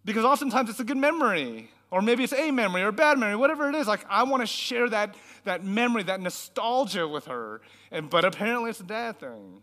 Because 0.04 0.24
oftentimes 0.24 0.70
it's 0.70 0.80
a 0.80 0.84
good 0.84 0.96
memory, 0.96 1.70
or 1.90 2.00
maybe 2.00 2.24
it's 2.24 2.32
a 2.32 2.50
memory 2.50 2.82
or 2.82 2.88
a 2.88 2.92
bad 2.92 3.18
memory, 3.18 3.36
whatever 3.36 3.68
it 3.68 3.74
is. 3.74 3.86
Like, 3.86 4.04
I 4.08 4.22
want 4.22 4.42
to 4.42 4.46
share 4.46 4.88
that, 4.88 5.14
that 5.44 5.64
memory, 5.64 6.02
that 6.04 6.20
nostalgia 6.20 7.06
with 7.06 7.26
her. 7.26 7.60
And, 7.90 8.08
but 8.08 8.24
apparently 8.24 8.70
it's 8.70 8.80
a 8.80 8.84
dad 8.84 9.18
thing. 9.18 9.62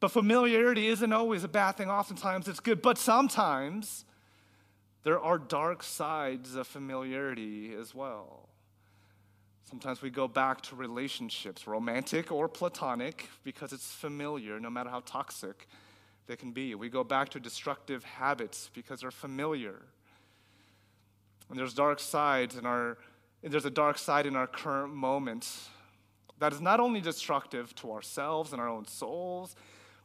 But 0.00 0.10
familiarity 0.10 0.88
isn't 0.88 1.12
always 1.12 1.44
a 1.44 1.48
bad 1.48 1.72
thing. 1.72 1.90
Oftentimes 1.90 2.48
it's 2.48 2.60
good. 2.60 2.80
But 2.80 2.96
sometimes 2.96 4.04
there 5.04 5.20
are 5.20 5.38
dark 5.38 5.82
sides 5.82 6.54
of 6.54 6.66
familiarity 6.66 7.74
as 7.78 7.94
well. 7.94 8.48
Sometimes 9.64 10.02
we 10.02 10.10
go 10.10 10.26
back 10.26 10.62
to 10.62 10.74
relationships, 10.74 11.66
romantic 11.66 12.32
or 12.32 12.48
platonic, 12.48 13.28
because 13.44 13.72
it's 13.72 13.92
familiar, 13.92 14.58
no 14.58 14.68
matter 14.68 14.90
how 14.90 15.00
toxic 15.00 15.68
they 16.26 16.34
can 16.34 16.50
be. 16.50 16.74
We 16.74 16.88
go 16.88 17.04
back 17.04 17.28
to 17.30 17.40
destructive 17.40 18.02
habits 18.02 18.70
because 18.74 19.00
they're 19.00 19.12
familiar. 19.12 19.76
And 21.48 21.58
there's 21.58 21.74
dark 21.74 22.00
sides 22.00 22.56
in 22.56 22.66
our 22.66 22.98
there's 23.42 23.64
a 23.64 23.70
dark 23.70 23.96
side 23.96 24.26
in 24.26 24.36
our 24.36 24.46
current 24.46 24.92
moment 24.92 25.48
that 26.40 26.52
is 26.52 26.60
not 26.60 26.78
only 26.78 27.00
destructive 27.00 27.74
to 27.76 27.90
ourselves 27.90 28.52
and 28.52 28.60
our 28.60 28.68
own 28.68 28.86
souls, 28.86 29.56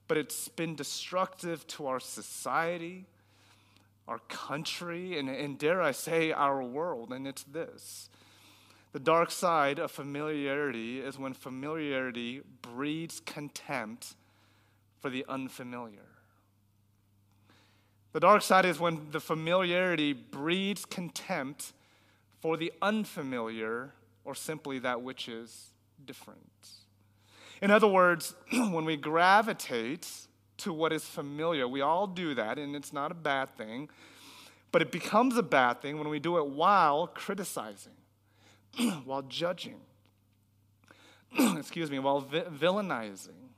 but 0.07 0.17
it's 0.17 0.47
been 0.47 0.75
destructive 0.75 1.65
to 1.67 1.88
our 1.88 2.00
society, 2.00 3.05
our 4.07 4.19
country, 4.29 5.17
and, 5.17 5.29
and 5.29 5.57
dare 5.57 5.81
I 5.81 5.91
say, 5.91 6.31
our 6.31 6.63
world. 6.63 7.12
And 7.12 7.27
it's 7.27 7.43
this 7.43 8.09
the 8.95 9.00
dark 9.00 9.29
side 9.29 9.77
of 9.77 9.91
familiarity 9.91 11.01
is 11.01 11.19
when 11.19 11.33
familiarity 11.33 12.41
breeds 12.62 13.19
contempt 13.19 14.15
for 15.01 15.09
the 15.09 15.25
unfamiliar. 15.27 16.07
The 18.13 18.21
dark 18.21 18.41
side 18.41 18.63
is 18.63 18.79
when 18.79 19.12
the 19.12 19.19
familiarity 19.19 20.13
breeds 20.13 20.85
contempt 20.85 21.74
for 22.39 22.55
the 22.55 22.71
unfamiliar 22.81 23.91
or 24.24 24.33
simply 24.33 24.79
that 24.79 25.01
which 25.01 25.27
is 25.27 25.74
different. 26.05 26.39
In 27.65 27.72
other 27.72 27.88
words, 27.88 28.36
when 28.51 28.86
we 28.86 28.95
gravitate 28.95 30.07
to 30.57 30.72
what 30.72 30.93
is 30.93 31.03
familiar, 31.03 31.67
we 31.67 31.81
all 31.81 32.05
do 32.05 32.36
that, 32.36 32.60
and 32.60 32.75
it's 32.75 32.93
not 32.93 33.10
a 33.10 33.15
bad 33.15 33.57
thing, 33.57 33.89
but 34.72 34.84
it 34.84 34.91
becomes 34.91 35.36
a 35.36 35.41
bad 35.41 35.81
thing 35.81 35.98
when 35.98 36.07
we 36.07 36.19
do 36.19 36.38
it 36.38 36.45
while 36.45 37.07
criticizing 37.07 37.95
while 39.05 39.24
judging, 39.24 39.79
excuse 41.57 41.89
me, 41.89 41.98
while 41.98 42.19
vi- 42.19 42.43
villainizing, 42.43 43.50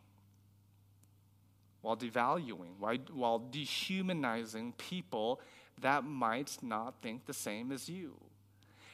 while 1.81 1.97
devaluing, 1.97 2.77
while, 2.79 2.95
while 3.11 3.39
dehumanizing 3.39 4.71
people 4.77 5.41
that 5.81 6.05
might 6.05 6.57
not 6.61 6.93
think 7.01 7.25
the 7.25 7.33
same 7.33 7.73
as 7.73 7.89
you, 7.89 8.15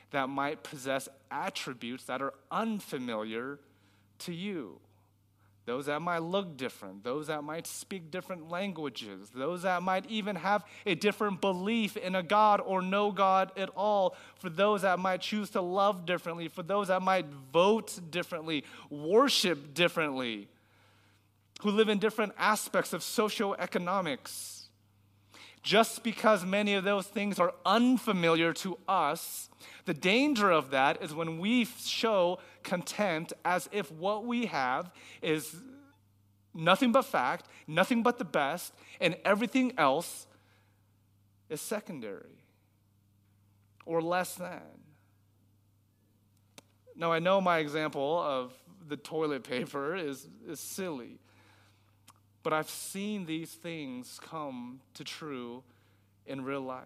that 0.09 0.27
might 0.27 0.63
possess 0.63 1.07
attributes 1.29 2.05
that 2.05 2.19
are 2.19 2.33
unfamiliar 2.49 3.59
to 4.17 4.33
you 4.33 4.79
those 5.65 5.85
that 5.85 6.01
might 6.01 6.21
look 6.21 6.57
different, 6.57 7.03
those 7.03 7.27
that 7.27 7.43
might 7.43 7.65
speak 7.65 8.11
different 8.11 8.49
languages, 8.49 9.29
those 9.33 9.61
that 9.61 9.81
might 9.81 10.05
even 10.09 10.35
have 10.35 10.65
a 10.85 10.95
different 10.95 11.39
belief 11.39 11.95
in 11.95 12.15
a 12.15 12.23
God 12.23 12.59
or 12.59 12.81
no 12.81 13.11
God 13.11 13.51
at 13.55 13.69
all, 13.69 14.15
for 14.35 14.49
those 14.49 14.81
that 14.81 14.99
might 14.99 15.21
choose 15.21 15.51
to 15.51 15.61
love 15.61 16.05
differently, 16.05 16.49
for 16.49 16.63
those 16.63 16.89
that 16.89 17.01
might 17.01 17.27
vote 17.53 17.97
differently, 18.11 18.65
worship 18.89 19.73
differently, 19.73 20.49
who 21.61 21.71
live 21.71 21.87
in 21.87 21.97
different 21.97 22.33
aspects 22.37 22.91
of 22.91 23.01
socioeconomics. 23.01 24.62
Just 25.63 26.03
because 26.03 26.45
many 26.45 26.73
of 26.73 26.83
those 26.83 27.07
things 27.07 27.39
are 27.39 27.53
unfamiliar 27.65 28.51
to 28.53 28.77
us, 28.85 29.49
the 29.85 29.93
danger 29.93 30.51
of 30.51 30.71
that 30.71 31.01
is 31.01 31.15
when 31.15 31.39
we 31.39 31.63
show 31.63 32.39
contempt 32.63 33.31
as 33.45 33.69
if 33.71 33.89
what 33.89 34.25
we 34.25 34.47
have 34.47 34.91
is 35.21 35.55
nothing 36.53 36.91
but 36.91 37.05
fact, 37.05 37.47
nothing 37.65 38.03
but 38.03 38.17
the 38.17 38.25
best, 38.25 38.73
and 38.99 39.15
everything 39.23 39.71
else 39.77 40.27
is 41.49 41.61
secondary 41.61 42.43
or 43.85 44.01
less 44.01 44.35
than. 44.35 44.61
Now, 46.95 47.13
I 47.13 47.19
know 47.19 47.39
my 47.39 47.59
example 47.59 48.21
of 48.21 48.53
the 48.85 48.97
toilet 48.97 49.45
paper 49.45 49.95
is, 49.95 50.27
is 50.45 50.59
silly. 50.59 51.19
But 52.43 52.53
I've 52.53 52.69
seen 52.69 53.25
these 53.25 53.51
things 53.51 54.19
come 54.21 54.81
to 54.95 55.03
true 55.03 55.63
in 56.25 56.43
real 56.43 56.61
life, 56.61 56.85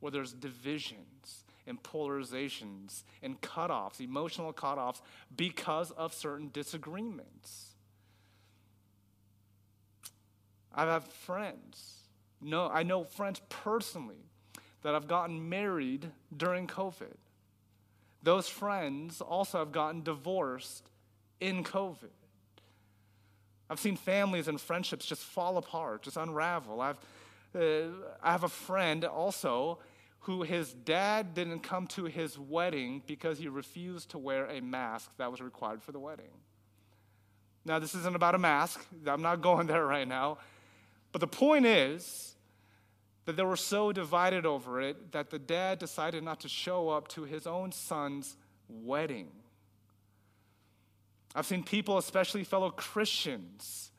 where 0.00 0.12
there's 0.12 0.32
divisions 0.32 1.44
and 1.66 1.82
polarizations 1.82 3.02
and 3.22 3.40
cutoffs, 3.40 4.00
emotional 4.00 4.52
cutoffs, 4.52 5.00
because 5.36 5.90
of 5.92 6.14
certain 6.14 6.50
disagreements. 6.52 7.74
I 10.74 10.84
have 10.84 11.04
friends. 11.04 11.98
No, 12.40 12.68
I 12.68 12.82
know 12.82 13.04
friends 13.04 13.40
personally 13.48 14.24
that 14.82 14.94
have 14.94 15.06
gotten 15.06 15.48
married 15.48 16.10
during 16.36 16.66
COVID. 16.66 17.16
Those 18.22 18.48
friends 18.48 19.20
also 19.20 19.58
have 19.58 19.72
gotten 19.72 20.02
divorced 20.02 20.88
in 21.40 21.64
COVID. 21.64 22.10
I've 23.72 23.80
seen 23.80 23.96
families 23.96 24.48
and 24.48 24.60
friendships 24.60 25.06
just 25.06 25.22
fall 25.22 25.56
apart, 25.56 26.02
just 26.02 26.18
unravel. 26.18 26.82
I've, 26.82 26.98
uh, 27.54 27.88
I 28.22 28.30
have 28.30 28.44
a 28.44 28.48
friend 28.48 29.02
also 29.06 29.78
who 30.20 30.42
his 30.42 30.74
dad 30.74 31.32
didn't 31.32 31.60
come 31.60 31.86
to 31.86 32.04
his 32.04 32.38
wedding 32.38 33.02
because 33.06 33.38
he 33.38 33.48
refused 33.48 34.10
to 34.10 34.18
wear 34.18 34.44
a 34.44 34.60
mask 34.60 35.10
that 35.16 35.30
was 35.30 35.40
required 35.40 35.82
for 35.82 35.92
the 35.92 35.98
wedding. 35.98 36.30
Now, 37.64 37.78
this 37.78 37.94
isn't 37.94 38.14
about 38.14 38.34
a 38.34 38.38
mask. 38.38 38.84
I'm 39.06 39.22
not 39.22 39.40
going 39.40 39.66
there 39.68 39.86
right 39.86 40.06
now. 40.06 40.36
But 41.10 41.22
the 41.22 41.26
point 41.26 41.64
is 41.64 42.36
that 43.24 43.38
they 43.38 43.42
were 43.42 43.56
so 43.56 43.90
divided 43.90 44.44
over 44.44 44.82
it 44.82 45.12
that 45.12 45.30
the 45.30 45.38
dad 45.38 45.78
decided 45.78 46.22
not 46.22 46.40
to 46.40 46.48
show 46.48 46.90
up 46.90 47.08
to 47.08 47.24
his 47.24 47.46
own 47.46 47.72
son's 47.72 48.36
wedding. 48.68 49.30
I've 51.34 51.46
seen 51.46 51.62
people, 51.62 51.98
especially 51.98 52.44
fellow 52.44 52.70
Christians, 52.70 53.90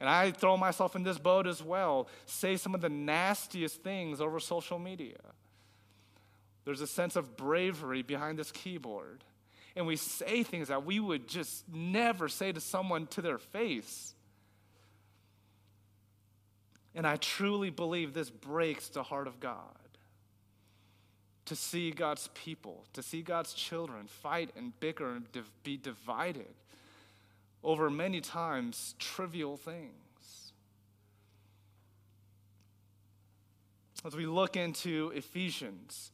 and 0.00 0.08
I 0.08 0.30
throw 0.32 0.56
myself 0.56 0.96
in 0.96 1.02
this 1.02 1.18
boat 1.18 1.46
as 1.46 1.62
well, 1.62 2.08
say 2.26 2.56
some 2.56 2.74
of 2.74 2.80
the 2.80 2.88
nastiest 2.88 3.82
things 3.82 4.20
over 4.20 4.40
social 4.40 4.78
media. 4.78 5.18
There's 6.64 6.80
a 6.80 6.86
sense 6.86 7.16
of 7.16 7.36
bravery 7.36 8.02
behind 8.02 8.38
this 8.38 8.50
keyboard. 8.50 9.24
And 9.76 9.86
we 9.86 9.96
say 9.96 10.42
things 10.42 10.68
that 10.68 10.84
we 10.84 10.98
would 10.98 11.28
just 11.28 11.64
never 11.72 12.28
say 12.28 12.50
to 12.50 12.60
someone 12.60 13.06
to 13.08 13.22
their 13.22 13.38
face. 13.38 14.14
And 16.94 17.06
I 17.06 17.16
truly 17.16 17.70
believe 17.70 18.14
this 18.14 18.30
breaks 18.30 18.88
the 18.88 19.02
heart 19.02 19.26
of 19.26 19.38
God. 19.38 19.76
To 21.46 21.56
see 21.56 21.90
God's 21.90 22.28
people, 22.34 22.84
to 22.92 23.02
see 23.02 23.22
God's 23.22 23.52
children 23.52 24.06
fight 24.06 24.50
and 24.56 24.78
bicker 24.80 25.10
and 25.10 25.30
div- 25.32 25.50
be 25.62 25.76
divided 25.76 26.54
over 27.62 27.90
many 27.90 28.20
times 28.20 28.94
trivial 28.98 29.56
things. 29.56 30.52
As 34.04 34.16
we 34.16 34.24
look 34.24 34.56
into 34.56 35.12
Ephesians 35.14 36.10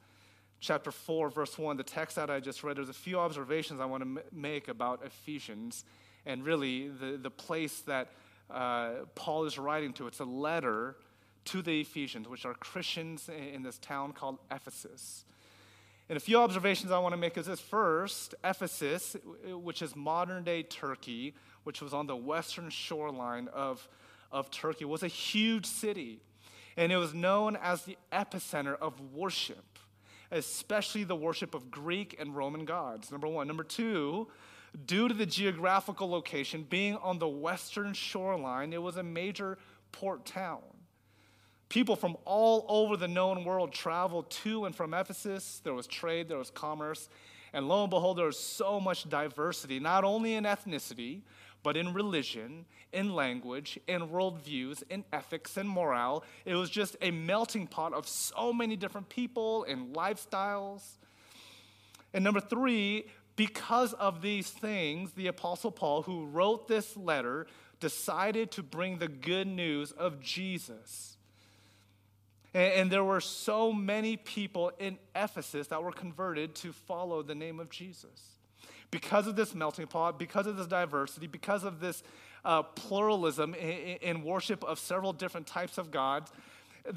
chapter 0.58 0.90
4, 0.90 1.30
verse 1.30 1.56
1, 1.56 1.76
the 1.76 1.84
text 1.84 2.16
that 2.16 2.30
I 2.30 2.40
just 2.40 2.64
read, 2.64 2.76
there's 2.76 2.88
a 2.88 2.92
few 2.94 3.18
observations 3.18 3.80
I 3.80 3.84
want 3.84 4.02
to 4.02 4.22
make 4.32 4.66
about 4.66 5.04
Ephesians 5.04 5.84
and 6.24 6.44
really 6.44 6.88
the, 6.88 7.16
the 7.16 7.30
place 7.30 7.80
that 7.82 8.08
uh, 8.50 8.90
Paul 9.14 9.44
is 9.44 9.58
writing 9.58 9.92
to. 9.94 10.08
It's 10.08 10.18
a 10.18 10.24
letter 10.24 10.96
to 11.46 11.62
the 11.62 11.80
Ephesians, 11.80 12.28
which 12.28 12.44
are 12.44 12.54
Christians 12.54 13.28
in 13.28 13.62
this 13.62 13.78
town 13.78 14.12
called 14.12 14.38
Ephesus. 14.50 15.24
And 16.08 16.16
a 16.16 16.20
few 16.20 16.38
observations 16.38 16.92
I 16.92 17.00
want 17.00 17.14
to 17.14 17.16
make 17.16 17.36
is 17.36 17.46
this 17.46 17.58
first, 17.58 18.34
Ephesus, 18.44 19.16
which 19.44 19.82
is 19.82 19.96
modern 19.96 20.44
day 20.44 20.62
Turkey, 20.62 21.34
which 21.64 21.82
was 21.82 21.92
on 21.92 22.06
the 22.06 22.14
western 22.14 22.70
shoreline 22.70 23.48
of, 23.48 23.88
of 24.30 24.50
Turkey, 24.50 24.84
was 24.84 25.02
a 25.02 25.08
huge 25.08 25.66
city. 25.66 26.20
And 26.76 26.92
it 26.92 26.96
was 26.96 27.12
known 27.12 27.56
as 27.56 27.82
the 27.82 27.96
epicenter 28.12 28.76
of 28.78 29.00
worship, 29.12 29.78
especially 30.30 31.02
the 31.02 31.16
worship 31.16 31.54
of 31.54 31.72
Greek 31.72 32.14
and 32.20 32.36
Roman 32.36 32.64
gods, 32.64 33.10
number 33.10 33.26
one. 33.26 33.48
Number 33.48 33.64
two, 33.64 34.28
due 34.84 35.08
to 35.08 35.14
the 35.14 35.26
geographical 35.26 36.08
location 36.08 36.64
being 36.68 36.96
on 36.98 37.18
the 37.18 37.28
western 37.28 37.94
shoreline, 37.94 38.72
it 38.72 38.82
was 38.82 38.96
a 38.96 39.02
major 39.02 39.58
port 39.90 40.24
town. 40.24 40.62
People 41.68 41.96
from 41.96 42.16
all 42.24 42.64
over 42.68 42.96
the 42.96 43.08
known 43.08 43.44
world 43.44 43.72
traveled 43.72 44.30
to 44.30 44.66
and 44.66 44.74
from 44.74 44.94
Ephesus. 44.94 45.60
There 45.64 45.74
was 45.74 45.86
trade, 45.86 46.28
there 46.28 46.38
was 46.38 46.50
commerce. 46.50 47.08
And 47.52 47.68
lo 47.68 47.82
and 47.82 47.90
behold, 47.90 48.18
there 48.18 48.26
was 48.26 48.38
so 48.38 48.78
much 48.78 49.08
diversity, 49.08 49.80
not 49.80 50.04
only 50.04 50.34
in 50.34 50.44
ethnicity, 50.44 51.22
but 51.62 51.76
in 51.76 51.92
religion, 51.92 52.66
in 52.92 53.14
language, 53.14 53.78
in 53.88 54.08
worldviews, 54.08 54.84
in 54.90 55.04
ethics, 55.12 55.56
and 55.56 55.68
morale. 55.68 56.22
It 56.44 56.54
was 56.54 56.70
just 56.70 56.96
a 57.00 57.10
melting 57.10 57.66
pot 57.66 57.92
of 57.92 58.06
so 58.06 58.52
many 58.52 58.76
different 58.76 59.08
people 59.08 59.64
and 59.64 59.94
lifestyles. 59.94 60.82
And 62.14 62.22
number 62.22 62.40
three, 62.40 63.06
because 63.34 63.92
of 63.94 64.22
these 64.22 64.50
things, 64.50 65.12
the 65.12 65.26
Apostle 65.26 65.72
Paul, 65.72 66.02
who 66.02 66.26
wrote 66.26 66.68
this 66.68 66.96
letter, 66.96 67.46
decided 67.80 68.52
to 68.52 68.62
bring 68.62 68.98
the 68.98 69.08
good 69.08 69.48
news 69.48 69.90
of 69.90 70.20
Jesus 70.20 71.16
and, 72.56 72.72
and 72.72 72.90
there 72.90 73.04
were 73.04 73.20
so 73.20 73.70
many 73.70 74.16
people 74.16 74.72
in 74.78 74.98
Ephesus 75.14 75.66
that 75.68 75.82
were 75.82 75.92
converted 75.92 76.54
to 76.56 76.72
follow 76.72 77.22
the 77.22 77.34
name 77.34 77.60
of 77.60 77.68
Jesus. 77.68 78.38
Because 78.90 79.26
of 79.26 79.36
this 79.36 79.54
melting 79.54 79.86
pot, 79.88 80.18
because 80.18 80.46
of 80.46 80.56
this 80.56 80.66
diversity, 80.66 81.26
because 81.26 81.64
of 81.64 81.80
this 81.80 82.02
uh, 82.46 82.62
pluralism 82.62 83.54
in, 83.54 83.98
in 84.00 84.22
worship 84.24 84.64
of 84.64 84.78
several 84.78 85.12
different 85.12 85.46
types 85.46 85.76
of 85.76 85.90
gods, 85.90 86.32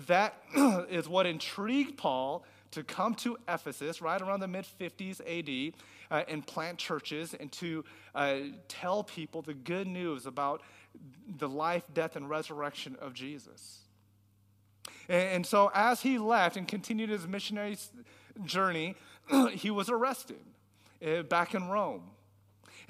that 0.07 0.35
is 0.89 1.09
what 1.09 1.25
intrigued 1.25 1.97
Paul 1.97 2.45
to 2.71 2.83
come 2.83 3.13
to 3.15 3.37
Ephesus 3.49 4.01
right 4.01 4.21
around 4.21 4.39
the 4.39 4.47
mid 4.47 4.65
50s 4.79 5.19
AD 5.19 5.73
uh, 6.09 6.23
and 6.29 6.45
plant 6.47 6.77
churches 6.77 7.33
and 7.33 7.51
to 7.53 7.83
uh, 8.15 8.37
tell 8.69 9.03
people 9.03 9.41
the 9.41 9.55
good 9.55 9.87
news 9.87 10.25
about 10.25 10.61
the 11.37 11.49
life, 11.49 11.83
death, 11.93 12.15
and 12.15 12.29
resurrection 12.29 12.95
of 13.01 13.13
Jesus. 13.13 13.88
And 15.07 15.45
so, 15.45 15.71
as 15.73 16.01
he 16.01 16.19
left 16.19 16.55
and 16.55 16.67
continued 16.67 17.09
his 17.09 17.27
missionary 17.27 17.77
journey, 18.43 18.95
he 19.51 19.71
was 19.71 19.89
arrested 19.89 20.39
eh, 21.01 21.23
back 21.23 21.55
in 21.55 21.67
Rome. 21.67 22.03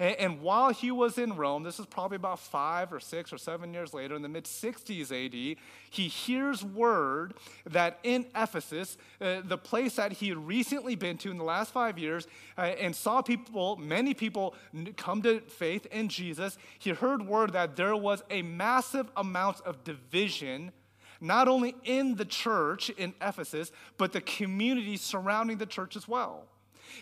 And 0.00 0.40
while 0.40 0.70
he 0.70 0.90
was 0.90 1.18
in 1.18 1.36
Rome, 1.36 1.62
this 1.62 1.78
is 1.78 1.84
probably 1.84 2.16
about 2.16 2.38
five 2.38 2.90
or 2.90 3.00
six 3.00 3.34
or 3.34 3.38
seven 3.38 3.74
years 3.74 3.92
later, 3.92 4.14
in 4.14 4.22
the 4.22 4.30
mid 4.30 4.44
60s 4.44 5.12
AD, 5.12 5.58
he 5.90 6.08
hears 6.08 6.64
word 6.64 7.34
that 7.66 7.98
in 8.02 8.24
Ephesus, 8.34 8.96
uh, 9.20 9.42
the 9.44 9.58
place 9.58 9.96
that 9.96 10.12
he 10.12 10.30
had 10.30 10.38
recently 10.38 10.94
been 10.94 11.18
to 11.18 11.30
in 11.30 11.36
the 11.36 11.44
last 11.44 11.70
five 11.70 11.98
years, 11.98 12.26
uh, 12.56 12.62
and 12.62 12.96
saw 12.96 13.20
people, 13.20 13.76
many 13.76 14.14
people 14.14 14.54
come 14.96 15.20
to 15.20 15.40
faith 15.40 15.84
in 15.92 16.08
Jesus, 16.08 16.56
he 16.78 16.90
heard 16.90 17.26
word 17.26 17.52
that 17.52 17.76
there 17.76 17.94
was 17.94 18.22
a 18.30 18.40
massive 18.40 19.10
amount 19.18 19.60
of 19.66 19.84
division 19.84 20.72
not 21.20 21.48
only 21.48 21.74
in 21.84 22.16
the 22.16 22.24
church 22.24 22.90
in 22.90 23.14
Ephesus, 23.20 23.72
but 23.98 24.12
the 24.12 24.20
community 24.20 24.96
surrounding 24.96 25.58
the 25.58 25.66
church 25.66 25.96
as 25.96 26.08
well. 26.08 26.46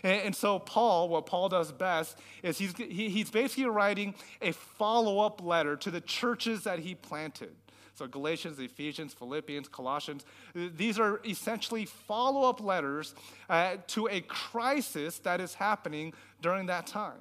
And, 0.03 0.21
and 0.21 0.35
so, 0.35 0.59
Paul, 0.59 1.09
what 1.09 1.25
Paul 1.25 1.49
does 1.49 1.71
best 1.71 2.17
is 2.43 2.57
he's, 2.57 2.75
he, 2.75 3.09
he's 3.09 3.29
basically 3.29 3.65
writing 3.65 4.13
a 4.41 4.51
follow 4.51 5.19
up 5.19 5.41
letter 5.43 5.75
to 5.77 5.91
the 5.91 6.01
churches 6.01 6.63
that 6.63 6.79
he 6.79 6.95
planted. 6.95 7.55
So, 7.95 8.07
Galatians, 8.07 8.59
Ephesians, 8.59 9.13
Philippians, 9.13 9.67
Colossians, 9.67 10.25
these 10.53 10.99
are 10.99 11.19
essentially 11.25 11.85
follow 11.85 12.47
up 12.47 12.61
letters 12.61 13.13
uh, 13.49 13.75
to 13.87 14.07
a 14.07 14.21
crisis 14.21 15.19
that 15.19 15.41
is 15.41 15.53
happening 15.53 16.13
during 16.41 16.67
that 16.67 16.87
time. 16.87 17.17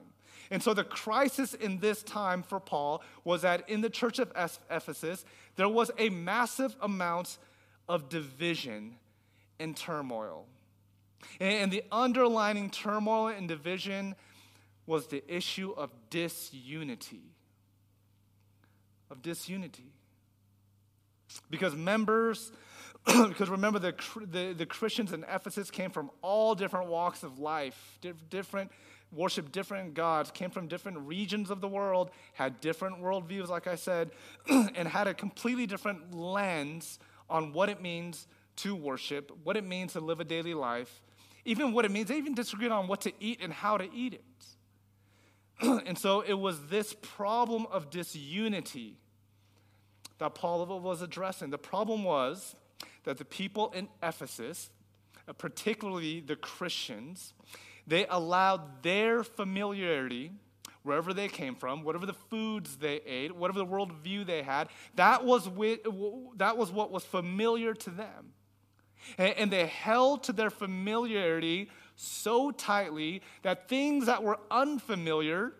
And 0.51 0.63
so 0.63 0.73
the 0.73 0.85
crisis 0.85 1.55
in 1.55 1.79
this 1.79 2.03
time 2.03 2.43
for 2.43 2.59
Paul 2.59 3.03
was 3.25 3.43
that 3.43 3.69
in 3.69 3.81
the 3.81 3.91
church 3.91 4.19
of 4.19 4.33
Ephesus, 4.71 5.25
there 5.57 5.69
was 5.69 5.91
a 5.99 6.09
massive 6.09 6.75
amount 6.81 7.39
of 7.89 8.09
division 8.09 8.97
and 9.59 9.77
turmoil. 9.77 10.47
And 11.41 11.71
the 11.71 11.83
underlining 11.91 12.71
turmoil 12.71 13.29
and 13.29 13.49
division 13.49 14.15
was 14.87 15.09
the 15.09 15.23
issue 15.33 15.73
of 15.77 15.91
disunity. 16.11 17.35
Of 19.11 19.23
disunity. 19.23 19.93
Because 21.51 21.75
members, 21.75 22.53
because 23.07 23.51
remember, 23.51 23.79
the, 23.79 23.95
the, 24.31 24.55
the, 24.55 24.67
Christians 24.67 25.13
in 25.13 25.25
Ephesus 25.25 25.71
came 25.71 25.91
from 25.91 26.11
all 26.23 26.55
different 26.55 26.89
walks 26.89 27.23
of 27.23 27.39
life, 27.39 27.99
different 28.31 28.71
worshiped 29.13 29.53
different 29.53 29.95
gods, 29.95 30.31
came 30.31 30.51
from 30.51 30.69
different 30.69 30.99
regions 31.01 31.51
of 31.51 31.61
the 31.61 31.69
world, 31.69 32.11
had 32.35 32.61
different 32.61 33.01
worldviews, 33.01 33.49
like 33.49 33.67
I 33.67 33.75
said, 33.75 34.11
and 34.49 34.89
had 34.89 35.07
a 35.07 35.15
completely 35.15 35.67
different 35.67 36.15
lens 36.15 36.99
on 37.31 37.53
what 37.53 37.69
it 37.69 37.81
means 37.81 38.27
to 38.57 38.75
worship, 38.75 39.33
what 39.45 39.57
it 39.57 39.65
means 39.65 39.93
to 39.93 40.01
live 40.01 40.21
a 40.21 40.25
daily 40.25 40.55
life, 40.55 41.03
even 41.45 41.73
what 41.73 41.85
it 41.85 41.91
means. 41.91 42.09
They 42.09 42.19
even 42.19 42.35
disagreed 42.35 42.71
on 42.71 42.89
what 42.89 43.01
to 43.03 43.13
eat 43.21 43.39
and 43.43 43.53
how 43.53 43.79
to 43.79 43.89
eat 43.95 44.15
it. 44.15 44.23
and 45.87 45.99
so 45.99 46.21
it 46.21 46.35
was 46.35 46.67
this 46.67 46.95
problem 47.01 47.67
of 47.71 47.91
disunity 47.91 48.97
that 50.19 50.35
Paul 50.35 50.67
was 50.81 51.03
addressing. 51.03 51.51
The 51.51 51.59
problem 51.59 52.05
was 52.05 52.55
that 53.05 53.19
the 53.19 53.25
people 53.25 53.71
in 53.71 53.89
Ephesus, 54.03 54.71
uh, 55.27 55.33
particularly 55.33 56.21
the 56.21 56.37
Christians, 56.37 57.33
they 57.89 58.07
allowed 58.07 58.83
their 58.83 59.25
familiarity, 59.25 60.31
wherever 60.83 61.15
they 61.15 61.27
came 61.27 61.55
from, 61.55 61.83
whatever 61.83 62.07
the 62.07 62.13
foods 62.13 62.77
they 62.77 63.01
ate, 63.07 63.35
whatever 63.35 63.59
the 63.59 63.67
worldview 63.67 64.27
they 64.27 64.43
had, 64.43 64.69
that 64.95 65.25
was, 65.25 65.49
that 66.37 66.57
was 66.57 66.71
what 66.71 66.91
was 66.93 67.05
familiar 67.05 67.75
to 67.75 67.91
them. 67.91 68.33
And 69.17 69.51
they 69.51 69.67
held 69.67 70.25
to 70.25 70.33
their 70.33 70.51
familiarity 70.51 71.71
so 71.97 72.51
tightly 72.51 73.23
that 73.43 73.69
things 73.69 74.07
that 74.07 74.23
were 74.23 74.39
unfamiliar 74.51 75.55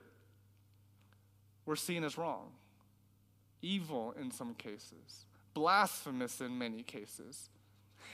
were 1.65 1.77
seen 1.77 2.05
as 2.05 2.19
wrong, 2.19 2.51
evil 3.63 4.15
in 4.21 4.31
some 4.31 4.55
cases, 4.55 5.27
blasphemous 5.55 6.41
in 6.41 6.59
many 6.59 6.83
cases, 6.83 7.49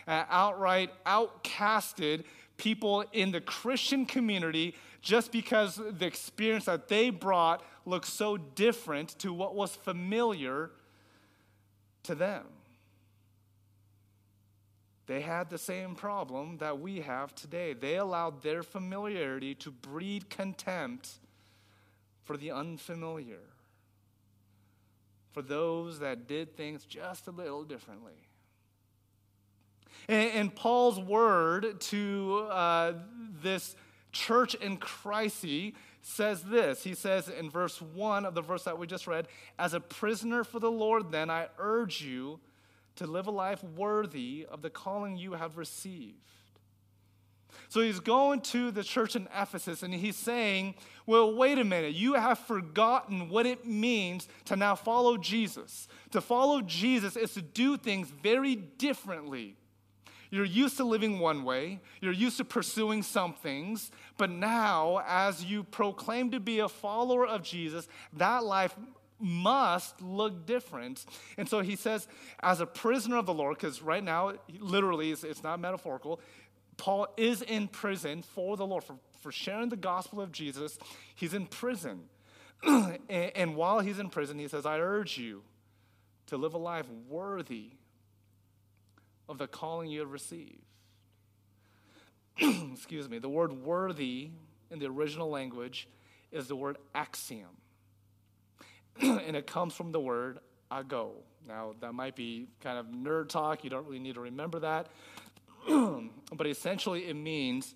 uh, 0.06 0.24
outright 0.28 0.90
outcasted 1.04 2.24
people 2.56 3.04
in 3.12 3.32
the 3.32 3.40
Christian 3.40 4.06
community 4.06 4.74
just 5.02 5.32
because 5.32 5.76
the 5.76 6.06
experience 6.06 6.64
that 6.64 6.88
they 6.88 7.10
brought 7.10 7.62
looked 7.84 8.06
so 8.06 8.36
different 8.36 9.10
to 9.18 9.32
what 9.32 9.54
was 9.54 9.76
familiar 9.76 10.70
to 12.04 12.14
them. 12.14 12.44
They 15.06 15.20
had 15.20 15.50
the 15.50 15.58
same 15.58 15.94
problem 15.94 16.56
that 16.58 16.80
we 16.80 17.00
have 17.00 17.34
today. 17.34 17.74
They 17.74 17.96
allowed 17.96 18.42
their 18.42 18.62
familiarity 18.62 19.54
to 19.56 19.70
breed 19.70 20.30
contempt 20.30 21.18
for 22.22 22.38
the 22.38 22.50
unfamiliar, 22.50 23.40
for 25.32 25.42
those 25.42 25.98
that 25.98 26.26
did 26.26 26.56
things 26.56 26.84
just 26.84 27.26
a 27.26 27.30
little 27.30 27.64
differently. 27.64 28.28
And, 30.08 30.30
and 30.30 30.54
Paul's 30.54 30.98
word 30.98 31.80
to 31.82 32.46
uh, 32.50 32.92
this 33.42 33.76
church 34.12 34.54
in 34.54 34.76
crisis 34.76 35.72
says 36.02 36.42
this. 36.42 36.84
He 36.84 36.94
says 36.94 37.28
in 37.28 37.50
verse 37.50 37.80
1 37.80 38.24
of 38.26 38.34
the 38.34 38.42
verse 38.42 38.64
that 38.64 38.78
we 38.78 38.86
just 38.86 39.06
read, 39.06 39.26
As 39.58 39.74
a 39.74 39.80
prisoner 39.80 40.44
for 40.44 40.60
the 40.60 40.70
Lord, 40.70 41.10
then, 41.10 41.30
I 41.30 41.48
urge 41.58 42.02
you 42.02 42.40
to 42.96 43.06
live 43.06 43.26
a 43.26 43.30
life 43.30 43.64
worthy 43.64 44.46
of 44.50 44.62
the 44.62 44.70
calling 44.70 45.16
you 45.16 45.32
have 45.32 45.56
received. 45.56 46.18
So 47.68 47.80
he's 47.80 48.00
going 48.00 48.40
to 48.42 48.70
the 48.70 48.84
church 48.84 49.16
in 49.16 49.28
Ephesus 49.34 49.82
and 49.82 49.94
he's 49.94 50.16
saying, 50.16 50.74
Well, 51.06 51.34
wait 51.34 51.58
a 51.58 51.64
minute. 51.64 51.94
You 51.94 52.14
have 52.14 52.38
forgotten 52.38 53.28
what 53.28 53.46
it 53.46 53.66
means 53.66 54.28
to 54.46 54.56
now 54.56 54.74
follow 54.74 55.16
Jesus. 55.16 55.88
To 56.12 56.20
follow 56.20 56.60
Jesus 56.60 57.16
is 57.16 57.34
to 57.34 57.42
do 57.42 57.76
things 57.76 58.10
very 58.10 58.56
differently. 58.56 59.56
You're 60.34 60.44
used 60.44 60.78
to 60.78 60.84
living 60.84 61.20
one 61.20 61.44
way, 61.44 61.78
you're 62.00 62.12
used 62.12 62.38
to 62.38 62.44
pursuing 62.44 63.04
some 63.04 63.34
things, 63.34 63.92
but 64.16 64.30
now, 64.30 65.00
as 65.06 65.44
you 65.44 65.62
proclaim 65.62 66.32
to 66.32 66.40
be 66.40 66.58
a 66.58 66.68
follower 66.68 67.24
of 67.24 67.44
Jesus, 67.44 67.86
that 68.14 68.42
life 68.42 68.74
must 69.20 70.02
look 70.02 70.44
different. 70.44 71.06
And 71.38 71.48
so 71.48 71.60
he 71.60 71.76
says, 71.76 72.08
as 72.42 72.60
a 72.60 72.66
prisoner 72.66 73.18
of 73.18 73.26
the 73.26 73.32
Lord, 73.32 73.58
because 73.58 73.80
right 73.80 74.02
now, 74.02 74.32
literally, 74.58 75.12
it's, 75.12 75.22
it's 75.22 75.44
not 75.44 75.60
metaphorical, 75.60 76.20
Paul 76.78 77.06
is 77.16 77.40
in 77.40 77.68
prison 77.68 78.22
for 78.22 78.56
the 78.56 78.66
Lord, 78.66 78.82
for, 78.82 78.96
for 79.20 79.30
sharing 79.30 79.68
the 79.68 79.76
gospel 79.76 80.20
of 80.20 80.32
Jesus. 80.32 80.80
He's 81.14 81.32
in 81.32 81.46
prison. 81.46 82.08
and, 82.64 82.98
and 83.08 83.54
while 83.54 83.78
he's 83.78 84.00
in 84.00 84.10
prison, 84.10 84.40
he 84.40 84.48
says, 84.48 84.66
I 84.66 84.80
urge 84.80 85.16
you 85.16 85.44
to 86.26 86.36
live 86.36 86.54
a 86.54 86.58
life 86.58 86.86
worthy 87.08 87.74
of 89.28 89.38
the 89.38 89.46
calling 89.46 89.90
you 89.90 90.00
have 90.00 90.10
received. 90.10 90.62
Excuse 92.38 93.08
me. 93.08 93.18
The 93.18 93.28
word 93.28 93.52
worthy 93.52 94.30
in 94.70 94.78
the 94.78 94.86
original 94.86 95.30
language 95.30 95.88
is 96.32 96.48
the 96.48 96.56
word 96.56 96.76
axios. 96.94 97.44
and 99.00 99.36
it 99.36 99.46
comes 99.46 99.74
from 99.74 99.92
the 99.92 100.00
word 100.00 100.38
ago. 100.70 101.12
Now, 101.46 101.74
that 101.80 101.92
might 101.92 102.16
be 102.16 102.48
kind 102.60 102.78
of 102.78 102.86
nerd 102.86 103.28
talk. 103.28 103.64
You 103.64 103.70
don't 103.70 103.86
really 103.86 103.98
need 103.98 104.14
to 104.14 104.20
remember 104.20 104.60
that. 104.60 104.88
but 106.32 106.46
essentially, 106.46 107.06
it 107.06 107.14
means 107.14 107.74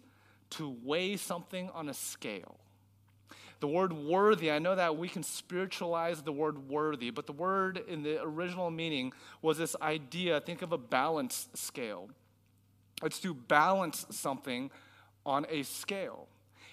to 0.51 0.77
weigh 0.83 1.17
something 1.17 1.71
on 1.71 1.89
a 1.89 1.95
scale. 1.95 2.59
The 3.61 3.69
word 3.69 3.93
worthy, 3.93 4.53
I 4.53 4.61
know 4.61 4.77
that 4.77 4.97
we 4.97 5.09
can 5.09 5.23
spiritualize 5.23 6.23
the 6.23 6.33
word 6.33 6.69
worthy, 6.69 7.11
but 7.11 7.27
the 7.27 7.33
word 7.33 7.83
in 7.89 8.03
the 8.03 8.23
original 8.23 8.71
meaning 8.71 9.13
was 9.43 9.59
this 9.59 9.75
idea 9.83 10.41
think 10.41 10.63
of 10.63 10.73
a 10.73 10.79
balance 10.79 11.49
scale. 11.55 12.09
It's 13.03 13.19
to 13.21 13.35
balance 13.35 14.07
something 14.11 14.71
on 15.27 15.47
a 15.51 15.63
scale. 15.63 16.29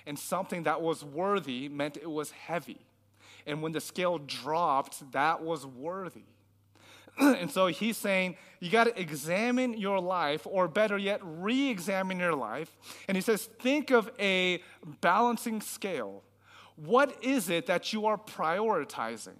And 0.07 0.17
something 0.17 0.63
that 0.63 0.81
was 0.81 1.03
worthy 1.03 1.67
meant 1.67 1.97
it 1.97 2.09
was 2.09 2.31
heavy. 2.31 2.79
And 3.47 3.61
when 3.61 3.71
the 3.71 3.81
scale 3.81 4.19
dropped, 4.19 5.11
that 5.11 5.41
was 5.41 5.65
worthy. 5.65 6.25
and 7.17 7.49
so 7.49 7.67
he's 7.67 7.97
saying 7.97 8.35
you 8.59 8.69
got 8.69 8.85
to 8.85 8.99
examine 8.99 9.77
your 9.77 9.99
life, 9.99 10.45
or 10.45 10.67
better 10.67 10.97
yet, 10.97 11.19
re 11.23 11.69
examine 11.69 12.19
your 12.19 12.35
life. 12.35 12.75
And 13.07 13.15
he 13.15 13.21
says, 13.21 13.45
think 13.45 13.91
of 13.91 14.11
a 14.19 14.61
balancing 15.01 15.61
scale. 15.61 16.23
What 16.75 17.23
is 17.23 17.49
it 17.49 17.67
that 17.67 17.93
you 17.93 18.05
are 18.05 18.17
prioritizing? 18.17 19.37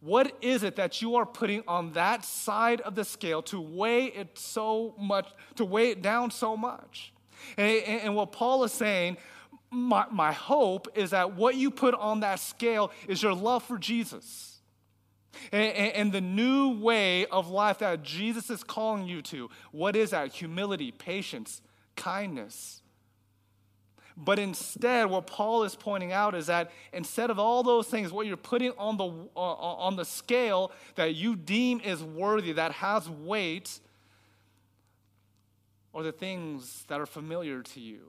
What 0.00 0.36
is 0.42 0.62
it 0.62 0.76
that 0.76 1.00
you 1.00 1.16
are 1.16 1.24
putting 1.24 1.62
on 1.66 1.92
that 1.92 2.24
side 2.26 2.82
of 2.82 2.94
the 2.94 3.04
scale 3.04 3.40
to 3.44 3.60
weigh 3.60 4.06
it 4.06 4.38
so 4.38 4.94
much, 4.98 5.26
to 5.56 5.64
weigh 5.64 5.90
it 5.90 6.02
down 6.02 6.30
so 6.30 6.56
much? 6.56 7.14
And, 7.56 7.82
and 7.86 8.16
what 8.16 8.30
Paul 8.32 8.64
is 8.64 8.72
saying, 8.72 9.16
my, 9.70 10.04
my 10.10 10.32
hope 10.32 10.88
is 10.94 11.10
that 11.10 11.34
what 11.34 11.54
you 11.56 11.70
put 11.70 11.94
on 11.94 12.20
that 12.20 12.38
scale 12.38 12.92
is 13.08 13.22
your 13.22 13.34
love 13.34 13.62
for 13.64 13.78
Jesus. 13.78 14.60
And, 15.50 15.72
and, 15.72 16.12
the 16.12 16.20
new 16.20 16.78
way 16.78 17.26
of 17.26 17.48
life 17.48 17.78
that 17.78 18.04
Jesus 18.04 18.50
is 18.50 18.62
calling 18.62 19.04
you 19.04 19.20
to. 19.22 19.50
What 19.72 19.96
is 19.96 20.10
that? 20.10 20.32
Humility, 20.32 20.92
patience, 20.92 21.60
kindness. 21.96 22.82
But 24.16 24.38
instead, 24.38 25.06
what 25.10 25.26
Paul 25.26 25.64
is 25.64 25.74
pointing 25.74 26.12
out 26.12 26.34
is 26.34 26.46
that 26.46 26.70
instead 26.92 27.30
of 27.30 27.38
all 27.38 27.62
those 27.64 27.88
things, 27.88 28.12
what 28.12 28.26
you're 28.26 28.36
putting 28.36 28.72
on 28.78 28.96
the, 28.96 29.06
uh, 29.36 29.40
on 29.40 29.96
the 29.96 30.04
scale 30.04 30.70
that 30.94 31.16
you 31.16 31.34
deem 31.34 31.80
is 31.80 32.02
worthy, 32.02 32.52
that 32.52 32.72
has 32.72 33.10
weight, 33.10 33.80
are 35.92 36.04
the 36.04 36.12
things 36.12 36.84
that 36.88 37.00
are 37.00 37.06
familiar 37.06 37.62
to 37.62 37.80
you. 37.80 38.06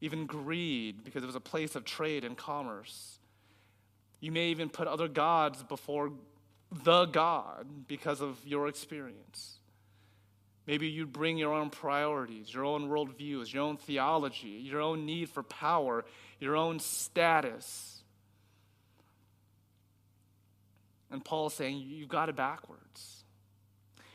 Even 0.00 0.26
greed, 0.26 1.04
because 1.04 1.22
it 1.22 1.26
was 1.26 1.36
a 1.36 1.40
place 1.40 1.76
of 1.76 1.84
trade 1.84 2.24
and 2.24 2.36
commerce. 2.36 3.18
You 4.18 4.32
may 4.32 4.48
even 4.48 4.70
put 4.70 4.88
other 4.88 5.08
gods 5.08 5.62
before 5.62 6.12
the 6.72 7.06
God 7.06 7.86
because 7.86 8.20
of 8.20 8.38
your 8.44 8.66
experience. 8.66 9.59
Maybe 10.70 10.86
you'd 10.86 11.12
bring 11.12 11.36
your 11.36 11.52
own 11.52 11.68
priorities, 11.68 12.54
your 12.54 12.64
own 12.64 12.88
worldviews, 12.88 13.52
your 13.52 13.64
own 13.64 13.76
theology, 13.76 14.46
your 14.46 14.80
own 14.80 15.04
need 15.04 15.28
for 15.28 15.42
power, 15.42 16.04
your 16.38 16.54
own 16.54 16.78
status. 16.78 18.04
And 21.10 21.24
Paul's 21.24 21.54
saying 21.54 21.78
you've 21.78 22.08
got 22.08 22.28
it 22.28 22.36
backwards. 22.36 23.24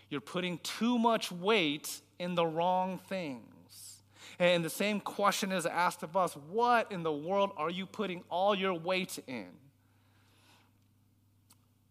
You're 0.09 0.21
putting 0.21 0.59
too 0.59 0.97
much 0.97 1.29
weight 1.29 1.99
in 2.19 2.35
the 2.35 2.45
wrong 2.45 3.01
things. 3.09 3.97
And 4.39 4.63
the 4.63 4.69
same 4.69 5.01
question 5.01 5.51
is 5.51 5.65
asked 5.65 6.03
of 6.03 6.15
us 6.15 6.37
what 6.49 6.89
in 6.89 7.03
the 7.03 7.11
world 7.11 7.51
are 7.57 7.69
you 7.69 7.85
putting 7.85 8.23
all 8.29 8.55
your 8.55 8.75
weight 8.75 9.19
in? 9.27 9.49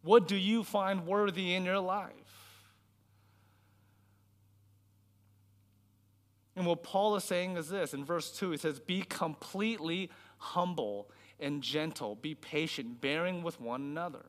What 0.00 0.27
do 0.27 0.37
you 0.37 0.64
find 0.64 1.07
worthy 1.07 1.53
in 1.53 1.66
your 1.66 1.81
life? 1.81 2.24
And 6.57 6.67
what 6.67 6.83
Paul 6.83 7.17
is 7.17 7.25
saying 7.25 7.57
is 7.57 7.69
this 7.69 7.95
in 7.95 8.05
verse 8.05 8.31
2, 8.31 8.53
he 8.53 8.57
says, 8.57 8.79
Be 8.79 9.03
completely 9.03 10.11
humble 10.38 11.11
and 11.40 11.62
gentle, 11.62 12.14
be 12.14 12.35
patient, 12.35 13.01
bearing 13.01 13.43
with 13.43 13.61
one 13.61 13.81
another. 13.81 14.25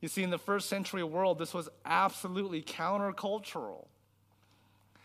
You 0.00 0.08
see, 0.08 0.22
in 0.22 0.30
the 0.30 0.38
first 0.38 0.68
century 0.68 1.02
world, 1.02 1.38
this 1.38 1.54
was 1.54 1.68
absolutely 1.84 2.62
countercultural. 2.62 3.86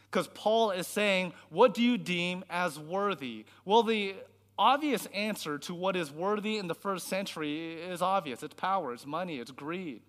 Because 0.09 0.27
Paul 0.29 0.71
is 0.71 0.87
saying, 0.87 1.33
What 1.49 1.73
do 1.73 1.81
you 1.81 1.97
deem 1.97 2.43
as 2.49 2.79
worthy? 2.79 3.45
Well, 3.63 3.83
the 3.83 4.15
obvious 4.57 5.05
answer 5.07 5.57
to 5.59 5.73
what 5.73 5.95
is 5.95 6.11
worthy 6.11 6.57
in 6.57 6.67
the 6.67 6.75
first 6.75 7.07
century 7.07 7.73
is 7.73 8.01
obvious 8.01 8.43
it's 8.43 8.53
power, 8.53 8.93
it's 8.93 9.05
money, 9.05 9.39
it's 9.39 9.51
greed, 9.51 10.01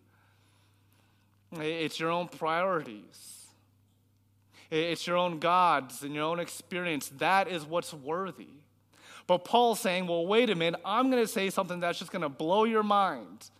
it's 1.52 1.98
your 1.98 2.10
own 2.10 2.28
priorities. 2.28 3.35
It's 4.70 5.06
your 5.06 5.16
own 5.16 5.38
gods 5.38 6.02
and 6.02 6.14
your 6.14 6.24
own 6.24 6.40
experience. 6.40 7.10
That 7.18 7.48
is 7.48 7.64
what's 7.64 7.94
worthy. 7.94 8.48
But 9.26 9.44
Paul's 9.44 9.80
saying, 9.80 10.06
well, 10.06 10.26
wait 10.26 10.50
a 10.50 10.54
minute, 10.54 10.80
I'm 10.84 11.10
going 11.10 11.22
to 11.22 11.28
say 11.28 11.50
something 11.50 11.80
that's 11.80 11.98
just 11.98 12.12
going 12.12 12.22
to 12.22 12.28
blow 12.28 12.64
your 12.64 12.82
mind. 12.82 13.50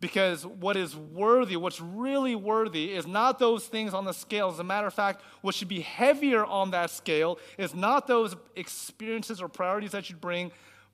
Because 0.00 0.44
what 0.44 0.76
is 0.76 0.96
worthy, 0.96 1.56
what's 1.56 1.80
really 1.80 2.34
worthy, 2.34 2.92
is 2.92 3.06
not 3.06 3.38
those 3.38 3.66
things 3.66 3.94
on 3.94 4.04
the 4.04 4.12
scale. 4.12 4.48
As 4.48 4.58
a 4.58 4.64
matter 4.64 4.88
of 4.88 4.94
fact, 4.94 5.22
what 5.42 5.54
should 5.54 5.68
be 5.68 5.80
heavier 5.80 6.44
on 6.44 6.72
that 6.72 6.90
scale 6.90 7.38
is 7.56 7.72
not 7.72 8.08
those 8.08 8.34
experiences 8.56 9.40
or 9.40 9.46
priorities 9.46 9.92
that 9.92 10.10
you 10.10 10.16
bring, 10.16 10.50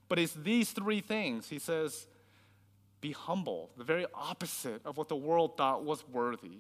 but 0.08 0.18
it's 0.18 0.34
these 0.34 0.72
three 0.72 1.00
things. 1.00 1.48
He 1.48 1.58
says, 1.58 2.06
be 3.00 3.12
humble, 3.12 3.70
the 3.78 3.84
very 3.84 4.04
opposite 4.12 4.82
of 4.84 4.98
what 4.98 5.08
the 5.08 5.16
world 5.16 5.56
thought 5.56 5.84
was 5.84 6.06
worthy. 6.08 6.58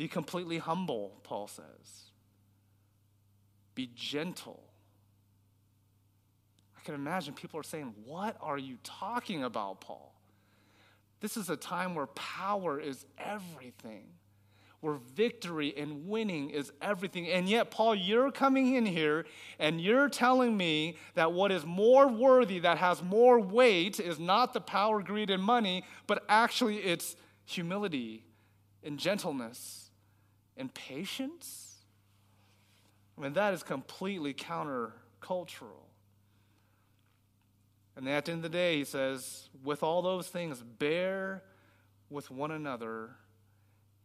Be 0.00 0.08
completely 0.08 0.56
humble, 0.56 1.12
Paul 1.24 1.46
says. 1.46 2.04
Be 3.74 3.90
gentle. 3.94 4.62
I 6.74 6.80
can 6.86 6.94
imagine 6.94 7.34
people 7.34 7.60
are 7.60 7.64
saying, 7.64 7.92
What 8.06 8.38
are 8.40 8.56
you 8.56 8.78
talking 8.82 9.44
about, 9.44 9.82
Paul? 9.82 10.14
This 11.20 11.36
is 11.36 11.50
a 11.50 11.56
time 11.56 11.94
where 11.94 12.06
power 12.06 12.80
is 12.80 13.04
everything, 13.18 14.04
where 14.80 14.94
victory 14.94 15.74
and 15.76 16.08
winning 16.08 16.48
is 16.48 16.72
everything. 16.80 17.28
And 17.28 17.46
yet, 17.46 17.70
Paul, 17.70 17.94
you're 17.94 18.32
coming 18.32 18.76
in 18.76 18.86
here 18.86 19.26
and 19.58 19.82
you're 19.82 20.08
telling 20.08 20.56
me 20.56 20.96
that 21.12 21.32
what 21.32 21.52
is 21.52 21.66
more 21.66 22.08
worthy, 22.08 22.58
that 22.60 22.78
has 22.78 23.02
more 23.02 23.38
weight, 23.38 24.00
is 24.00 24.18
not 24.18 24.54
the 24.54 24.62
power, 24.62 25.02
greed, 25.02 25.28
and 25.28 25.42
money, 25.42 25.84
but 26.06 26.24
actually 26.26 26.78
it's 26.78 27.16
humility 27.44 28.24
and 28.82 28.98
gentleness 28.98 29.79
and 30.60 30.72
patience? 30.72 31.74
I 33.18 33.22
mean, 33.22 33.32
that 33.32 33.54
is 33.54 33.62
completely 33.62 34.34
countercultural. 34.34 35.88
And 37.96 38.08
at 38.08 38.26
the 38.26 38.32
end 38.32 38.44
of 38.44 38.52
the 38.52 38.56
day, 38.56 38.76
he 38.76 38.84
says, 38.84 39.48
with 39.64 39.82
all 39.82 40.02
those 40.02 40.28
things, 40.28 40.62
bear 40.62 41.42
with 42.08 42.30
one 42.30 42.50
another 42.50 43.10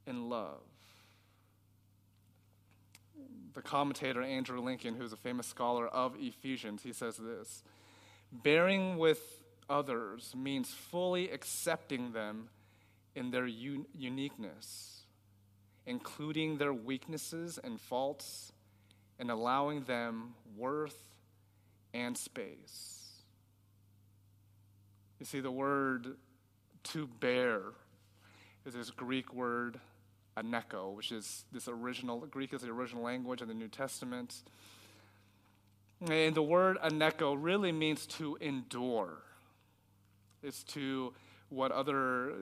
in 0.08 0.30
love. 0.30 0.62
The 3.54 3.62
commentator 3.62 4.22
Andrew 4.22 4.60
Lincoln, 4.60 4.96
who's 4.96 5.13
a 5.13 5.18
famous 5.18 5.48
scholar 5.48 5.88
of 5.88 6.15
Ephesians, 6.20 6.84
he 6.84 6.91
says 6.91 7.18
this 7.18 7.63
Bearing 8.32 8.98
with 8.98 9.22
others 9.70 10.34
means 10.36 10.72
fully 10.72 11.32
accepting 11.32 12.12
them 12.12 12.50
in 13.15 13.32
their 13.32 13.46
un- 13.46 13.86
uniqueness 13.98 15.05
including 15.86 16.58
their 16.58 16.74
weaknesses 16.74 17.60
and 17.63 17.80
faults, 17.80 18.52
and 19.19 19.32
allowing 19.32 19.84
them 19.84 20.34
worth 20.58 20.98
and 21.93 22.17
space. 22.17 23.06
You 25.19 25.26
see, 25.26 25.39
the 25.39 25.52
word 25.52 26.17
to 26.84 27.08
bear 27.08 27.62
is 28.65 28.74
this 28.74 28.91
Greek 28.91 29.34
word 29.34 29.80
aneko, 30.38 30.93
which 30.93 31.12
is 31.12 31.45
this 31.52 31.67
original, 31.67 32.19
Greek 32.19 32.54
is 32.54 32.62
the 32.62 32.69
original 32.69 33.04
language 33.04 33.41
in 33.41 33.48
the 33.48 33.54
New 33.54 33.69
Testament. 33.69 34.41
And 36.02 36.36
the 36.36 36.43
word 36.43 36.78
aneko 36.84 37.38
really 37.39 37.71
means 37.71 38.06
to 38.08 38.38
endure. 38.41 39.19
It's 40.43 40.63
to 40.63 41.13
what 41.50 41.71
other, 41.71 42.34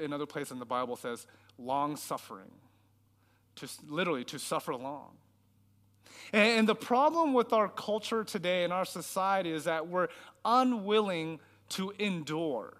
in 0.00 0.12
other 0.12 0.26
places 0.26 0.52
in 0.52 0.58
the 0.58 0.64
Bible 0.64 0.96
says, 0.96 1.26
long 1.58 1.96
suffering 1.96 2.50
to 3.56 3.68
literally 3.88 4.24
to 4.24 4.38
suffer 4.38 4.74
long. 4.74 5.10
And 6.32 6.66
the 6.66 6.74
problem 6.74 7.34
with 7.34 7.52
our 7.52 7.68
culture 7.68 8.24
today 8.24 8.64
and 8.64 8.72
our 8.72 8.84
society 8.84 9.50
is 9.50 9.64
that 9.64 9.88
we're 9.88 10.08
unwilling 10.44 11.40
to 11.70 11.92
endure. 11.98 12.74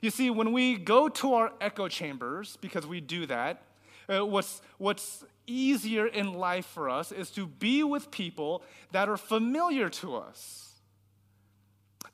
You 0.00 0.10
see, 0.10 0.30
when 0.30 0.52
we 0.52 0.76
go 0.76 1.08
to 1.08 1.34
our 1.34 1.52
echo 1.60 1.88
chambers, 1.88 2.56
because 2.60 2.86
we 2.86 3.00
do 3.00 3.26
that, 3.26 3.62
uh, 4.08 4.24
what's, 4.24 4.62
what's 4.78 5.24
easier 5.46 6.06
in 6.06 6.34
life 6.34 6.66
for 6.66 6.88
us 6.88 7.10
is 7.10 7.30
to 7.32 7.46
be 7.46 7.82
with 7.82 8.10
people 8.10 8.62
that 8.92 9.08
are 9.08 9.16
familiar 9.16 9.88
to 9.88 10.16
us 10.16 10.65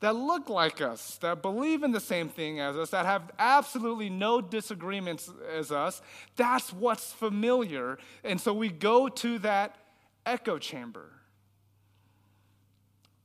that 0.03 0.17
look 0.17 0.49
like 0.49 0.81
us, 0.81 1.15
that 1.21 1.41
believe 1.41 1.81
in 1.81 1.93
the 1.93 1.99
same 2.01 2.27
thing 2.27 2.59
as 2.59 2.75
us, 2.75 2.89
that 2.89 3.05
have 3.05 3.31
absolutely 3.39 4.09
no 4.09 4.41
disagreements 4.41 5.31
as 5.55 5.71
us. 5.71 6.01
That's 6.35 6.73
what's 6.73 7.13
familiar. 7.13 7.97
And 8.21 8.41
so 8.41 8.53
we 8.53 8.67
go 8.67 9.07
to 9.07 9.39
that 9.39 9.77
echo 10.25 10.57
chamber. 10.57 11.09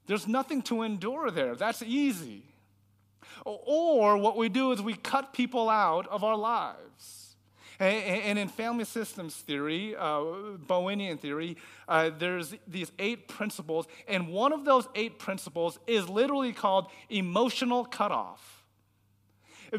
There's 0.07 0.29
nothing 0.29 0.63
to 0.63 0.83
endure 0.83 1.33
there. 1.33 1.57
That's 1.57 1.83
easy. 1.83 2.45
Or 3.45 4.17
what 4.17 4.37
we 4.37 4.49
do 4.49 4.71
is 4.71 4.81
we 4.81 4.95
cut 4.95 5.33
people 5.33 5.69
out 5.69 6.07
of 6.07 6.23
our 6.23 6.37
lives. 6.37 7.28
And 7.81 8.41
in 8.41 8.49
family 8.49 8.85
systems 8.85 9.37
theory, 9.37 9.95
uh, 9.95 10.21
Bowenian 10.67 11.21
theory, 11.21 11.57
uh, 11.87 12.11
there's 12.19 12.55
these 12.67 12.91
eight 12.99 13.29
principles, 13.29 13.87
and 14.09 14.29
one 14.29 14.53
of 14.53 14.65
those 14.65 14.89
eight 14.97 15.21
principles 15.21 15.79
is 15.87 16.09
literally 16.09 16.53
called 16.53 16.89
emotional 17.09 17.85
cutoff. 17.85 18.65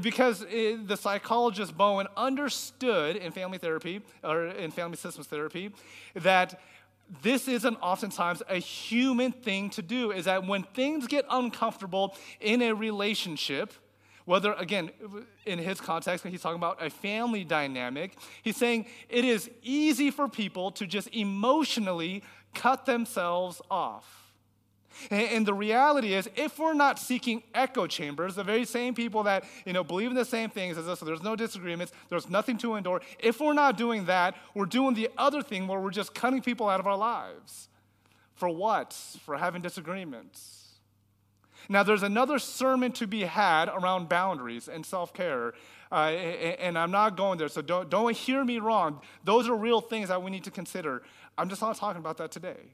Because 0.02 0.46
it, 0.50 0.88
the 0.88 0.96
psychologist 0.96 1.76
Bowen 1.76 2.08
understood 2.16 3.18
in 3.18 3.34
family 3.34 3.58
therapy, 3.58 4.02
or 4.24 4.46
in 4.46 4.72
family 4.72 4.96
systems 4.96 5.28
therapy, 5.28 5.72
that 6.14 6.62
this 7.22 7.48
isn't 7.48 7.76
oftentimes 7.82 8.44
a 8.48 8.60
human 8.60 9.34
thing 9.34 9.70
to 9.72 9.82
do, 9.82 10.12
is 10.12 10.26
that 10.26 10.48
when 10.48 10.64
things 10.64 11.08
get 11.08 11.26
uncomfortable 11.30 12.16
in 12.40 12.62
a 12.62 12.74
relationship, 12.74 13.74
whether, 14.26 14.54
again, 14.54 14.92
in 15.46 15.60
his 15.60 15.82
context, 15.82 16.24
when 16.24 16.32
he's 16.32 16.42
talking 16.42 16.58
about 16.58 16.84
a 16.84 16.90
family 16.90 17.44
dynamic, 17.44 18.18
he's 18.42 18.58
saying 18.58 18.86
it 19.10 19.26
is 19.26 19.50
easy 19.64 20.12
for 20.12 20.28
people 20.28 20.72
to 20.72 20.86
just 20.86 21.08
emotionally 21.14 22.24
cut 22.54 22.86
themselves 22.86 23.62
off. 23.70 24.20
And 25.10 25.46
the 25.46 25.54
reality 25.54 26.14
is, 26.14 26.30
if 26.36 26.60
we're 26.60 26.74
not 26.74 27.00
seeking 27.00 27.44
echo 27.54 27.88
chambers, 27.88 28.36
the 28.36 28.44
very 28.44 28.66
same 28.66 28.94
people 28.94 29.24
that 29.24 29.46
you 29.66 29.72
know 29.72 29.84
believe 29.84 30.10
in 30.10 30.16
the 30.16 30.26
same 30.26 30.50
things 30.50 30.78
as 30.78 30.88
us, 30.88 31.00
so 31.00 31.06
there's 31.06 31.24
no 31.24 31.36
disagreements, 31.36 31.94
there's 32.10 32.30
nothing 32.30 32.58
to 32.60 32.76
endure. 32.76 33.02
If 33.18 33.40
we're 33.40 33.54
not 33.54 33.78
doing 33.78 34.06
that, 34.06 34.36
we're 34.54 34.66
doing 34.66 34.96
the 34.96 35.10
other 35.18 35.42
thing 35.42 35.68
where 35.68 35.80
we're 35.80 35.92
just 35.92 36.14
cutting 36.14 36.42
people 36.42 36.68
out 36.68 36.80
of 36.80 36.88
our 36.88 36.98
lives. 36.98 37.70
For 38.36 38.50
what? 38.50 38.94
For 38.94 39.38
having 39.38 39.62
disagreements. 39.62 40.69
Now, 41.72 41.84
there's 41.84 42.02
another 42.02 42.40
sermon 42.40 42.92
to 42.94 43.06
be 43.06 43.22
had 43.22 43.70
around 43.70 44.10
boundaries 44.10 44.68
and 44.68 44.84
self 44.84 45.14
care, 45.14 45.54
uh, 45.92 46.10
and 46.60 46.78
I'm 46.78 46.90
not 46.90 47.16
going 47.16 47.38
there, 47.38 47.48
so 47.48 47.62
don't, 47.62 47.90
don't 47.92 48.16
hear 48.16 48.44
me 48.44 48.58
wrong. 48.58 49.02
Those 49.24 49.48
are 49.48 49.56
real 49.56 49.80
things 49.80 50.10
that 50.10 50.22
we 50.24 50.32
need 50.32 50.44
to 50.46 50.52
consider. 50.52 51.04
I'm 51.38 51.48
just 51.48 51.62
not 51.62 51.76
talking 51.78 52.00
about 52.00 52.18
that 52.18 52.32
today. 52.32 52.74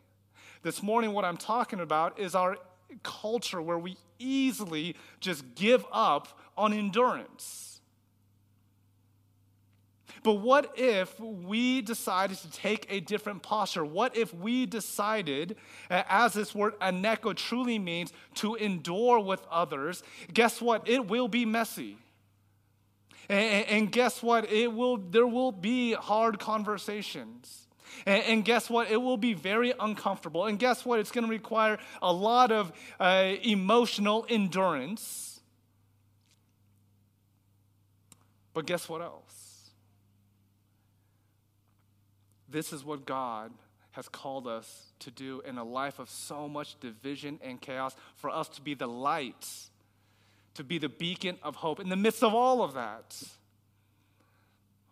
This 0.63 0.81
morning, 0.81 1.11
what 1.11 1.25
I'm 1.25 1.35
talking 1.35 1.81
about 1.81 2.17
is 2.17 2.35
our 2.35 2.57
culture 3.03 3.61
where 3.61 3.77
we 3.77 3.97
easily 4.17 4.95
just 5.19 5.55
give 5.55 5.85
up 5.91 6.39
on 6.57 6.71
endurance. 6.71 7.74
But 10.25 10.39
what 10.39 10.73
if 10.75 11.19
we 11.19 11.83
decided 11.83 12.39
to 12.39 12.49
take 12.49 12.87
a 12.89 12.99
different 12.99 13.43
posture? 13.43 13.85
What 13.85 14.17
if 14.17 14.33
we 14.33 14.65
decided, 14.65 15.55
uh, 15.91 16.01
as 16.09 16.33
this 16.33 16.55
word 16.55 16.73
aneko 16.79 17.35
truly 17.35 17.77
means, 17.77 18.11
to 18.35 18.55
endure 18.55 19.19
with 19.19 19.45
others? 19.51 20.01
Guess 20.33 20.63
what? 20.63 20.89
It 20.89 21.05
will 21.07 21.27
be 21.27 21.45
messy. 21.45 21.99
And, 23.29 23.91
guess 23.91 24.23
what? 24.23 24.51
It 24.51 24.73
will, 24.73 24.97
there 24.97 25.27
will 25.27 25.51
be 25.51 25.93
hard 25.93 26.39
conversations. 26.39 27.67
And, 28.07 28.23
and, 28.23 28.45
guess 28.45 28.67
what? 28.67 28.89
It 28.89 28.97
will 28.97 29.17
be 29.17 29.35
very 29.35 29.75
uncomfortable. 29.79 30.45
And 30.45 30.57
guess 30.57 30.83
what? 30.83 30.99
It's 30.99 31.11
going 31.11 31.25
to 31.25 31.29
require 31.29 31.77
a 32.01 32.11
lot 32.11 32.51
of 32.51 32.71
uh, 32.99 33.33
emotional 33.43 34.25
endurance. 34.27 35.39
But 38.55 38.65
guess 38.65 38.89
what 38.89 39.03
else? 39.03 39.34
This 42.55 42.71
is 42.71 42.85
what 42.85 43.05
God 43.05 43.51
has 43.91 44.07
called 44.07 44.47
us 44.47 44.93
to 44.99 45.11
do 45.11 45.41
in 45.45 45.57
a 45.57 45.63
life 45.65 45.99
of 45.99 46.09
so 46.09 46.47
much 46.47 46.79
division 46.79 47.37
and 47.43 47.59
chaos, 47.59 47.97
for 48.15 48.29
us 48.29 48.47
to 48.47 48.61
be 48.61 48.73
the 48.73 48.87
light, 48.87 49.45
to 50.53 50.63
be 50.63 50.77
the 50.77 50.87
beacon 50.87 51.37
of 51.43 51.57
hope 51.57 51.81
in 51.81 51.89
the 51.89 51.97
midst 51.97 52.23
of 52.23 52.33
all 52.33 52.63
of 52.63 52.75
that. 52.75 53.21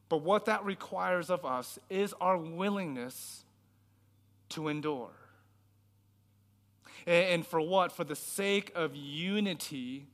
But 0.09 0.23
what 0.23 0.43
that 0.47 0.65
requires 0.65 1.29
of 1.29 1.45
us 1.45 1.79
is 1.89 2.13
our 2.19 2.37
willingness 2.37 3.45
to 4.49 4.67
endure. 4.67 5.13
And 7.07 7.47
for 7.47 7.61
what? 7.61 7.93
For 7.93 8.03
the 8.03 8.17
sake 8.17 8.73
of 8.75 8.93
unity 8.93 10.07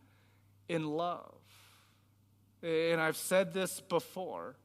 in 0.67 0.85
love. 0.85 1.33
And 2.61 3.01
I've 3.01 3.17
said 3.17 3.55
this 3.55 3.81
before 3.81 4.55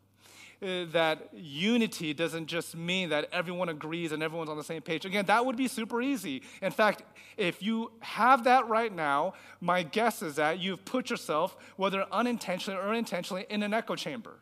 uh, 0.62 0.84
that 0.92 1.28
unity 1.32 2.14
doesn't 2.14 2.46
just 2.46 2.76
mean 2.76 3.08
that 3.10 3.28
everyone 3.32 3.68
agrees 3.68 4.12
and 4.12 4.22
everyone's 4.22 4.50
on 4.50 4.56
the 4.56 4.64
same 4.64 4.82
page. 4.82 5.04
Again, 5.04 5.26
that 5.26 5.44
would 5.44 5.56
be 5.56 5.68
super 5.68 6.00
easy. 6.00 6.42
In 6.62 6.70
fact, 6.70 7.02
if 7.36 7.62
you 7.62 7.92
have 8.00 8.44
that 8.44 8.68
right 8.68 8.94
now, 8.94 9.34
my 9.60 9.82
guess 9.82 10.22
is 10.22 10.36
that 10.36 10.60
you've 10.60 10.84
put 10.84 11.10
yourself, 11.10 11.56
whether 11.76 12.06
unintentionally 12.12 12.80
or 12.80 12.94
intentionally, 12.94 13.46
in 13.50 13.62
an 13.62 13.74
echo 13.74 13.96
chamber. 13.96 14.38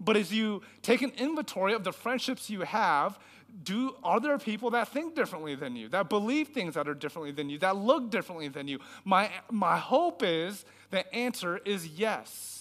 But 0.00 0.16
as 0.16 0.32
you 0.32 0.62
take 0.82 1.02
an 1.02 1.12
inventory 1.18 1.74
of 1.74 1.84
the 1.84 1.92
friendships 1.92 2.48
you 2.48 2.60
have, 2.60 3.18
do 3.62 3.96
are 4.04 4.20
there 4.20 4.38
people 4.38 4.70
that 4.70 4.88
think 4.88 5.14
differently 5.14 5.54
than 5.54 5.74
you, 5.74 5.88
that 5.88 6.08
believe 6.08 6.48
things 6.48 6.74
that 6.74 6.86
are 6.88 6.94
differently 6.94 7.32
than 7.32 7.50
you, 7.50 7.58
that 7.58 7.76
look 7.76 8.10
differently 8.10 8.48
than 8.48 8.68
you? 8.68 8.78
My 9.04 9.30
my 9.50 9.76
hope 9.76 10.22
is 10.22 10.64
the 10.90 11.12
answer 11.14 11.58
is 11.58 11.86
yes 11.86 12.57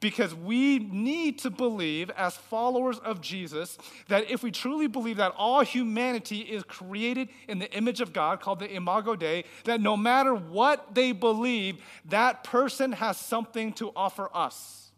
because 0.00 0.34
we 0.34 0.78
need 0.78 1.38
to 1.40 1.50
believe, 1.50 2.10
as 2.10 2.36
followers 2.36 2.98
of 2.98 3.20
Jesus, 3.20 3.78
that 4.08 4.30
if 4.30 4.42
we 4.42 4.50
truly 4.50 4.86
believe 4.86 5.16
that 5.16 5.32
all 5.36 5.62
humanity 5.62 6.40
is 6.40 6.62
created 6.64 7.28
in 7.48 7.58
the 7.58 7.72
image 7.72 8.00
of 8.00 8.12
God, 8.12 8.40
called 8.40 8.58
the 8.58 8.70
Imago 8.70 9.16
Dei, 9.16 9.44
that 9.64 9.80
no 9.80 9.96
matter 9.96 10.34
what 10.34 10.94
they 10.94 11.12
believe, 11.12 11.82
that 12.06 12.44
person 12.44 12.92
has 12.92 13.16
something 13.16 13.72
to 13.74 13.90
offer 13.96 14.28
us. 14.34 14.90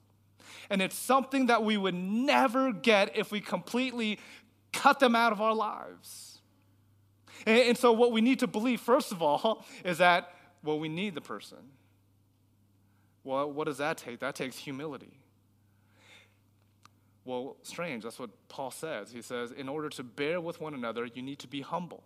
And 0.70 0.82
it's 0.82 0.96
something 0.96 1.46
that 1.46 1.64
we 1.64 1.76
would 1.76 1.94
never 1.94 2.72
get 2.72 3.16
if 3.16 3.30
we 3.30 3.40
completely 3.40 4.18
cut 4.72 5.00
them 5.00 5.16
out 5.16 5.32
of 5.32 5.40
our 5.40 5.54
lives. 5.54 6.40
And, 7.46 7.78
so, 7.78 7.92
what 7.92 8.12
we 8.12 8.20
need 8.20 8.40
to 8.40 8.46
believe, 8.46 8.80
first 8.80 9.12
of 9.12 9.22
all, 9.22 9.64
is 9.84 9.98
that, 9.98 10.34
well, 10.62 10.78
we 10.78 10.88
need 10.88 11.14
the 11.14 11.20
person. 11.20 11.58
Well, 13.28 13.52
what 13.52 13.66
does 13.66 13.76
that 13.76 13.98
take? 13.98 14.20
That 14.20 14.34
takes 14.34 14.56
humility. 14.56 15.20
Well, 17.26 17.58
strange. 17.62 18.04
That's 18.04 18.18
what 18.18 18.30
Paul 18.48 18.70
says. 18.70 19.12
He 19.12 19.20
says, 19.20 19.52
in 19.52 19.68
order 19.68 19.90
to 19.90 20.02
bear 20.02 20.40
with 20.40 20.62
one 20.62 20.72
another, 20.72 21.04
you 21.04 21.20
need 21.20 21.38
to 21.40 21.46
be 21.46 21.60
humble. 21.60 22.02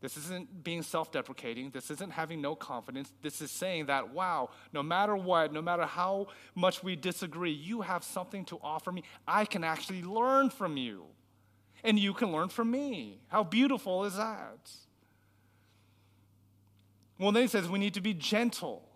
This 0.00 0.16
isn't 0.16 0.64
being 0.64 0.82
self 0.82 1.12
deprecating. 1.12 1.72
This 1.72 1.90
isn't 1.90 2.10
having 2.10 2.40
no 2.40 2.54
confidence. 2.54 3.12
This 3.20 3.42
is 3.42 3.50
saying 3.50 3.86
that, 3.86 4.14
wow, 4.14 4.48
no 4.72 4.82
matter 4.82 5.14
what, 5.14 5.52
no 5.52 5.60
matter 5.60 5.84
how 5.84 6.28
much 6.54 6.82
we 6.82 6.96
disagree, 6.96 7.52
you 7.52 7.82
have 7.82 8.02
something 8.02 8.46
to 8.46 8.58
offer 8.62 8.90
me. 8.90 9.02
I 9.28 9.44
can 9.44 9.62
actually 9.62 10.02
learn 10.02 10.48
from 10.48 10.78
you, 10.78 11.04
and 11.84 11.98
you 11.98 12.14
can 12.14 12.32
learn 12.32 12.48
from 12.48 12.70
me. 12.70 13.20
How 13.28 13.44
beautiful 13.44 14.06
is 14.06 14.16
that? 14.16 14.70
Well, 17.18 17.30
then 17.30 17.42
he 17.42 17.48
says 17.48 17.68
we 17.68 17.78
need 17.78 17.92
to 17.92 18.00
be 18.00 18.14
gentle 18.14 18.88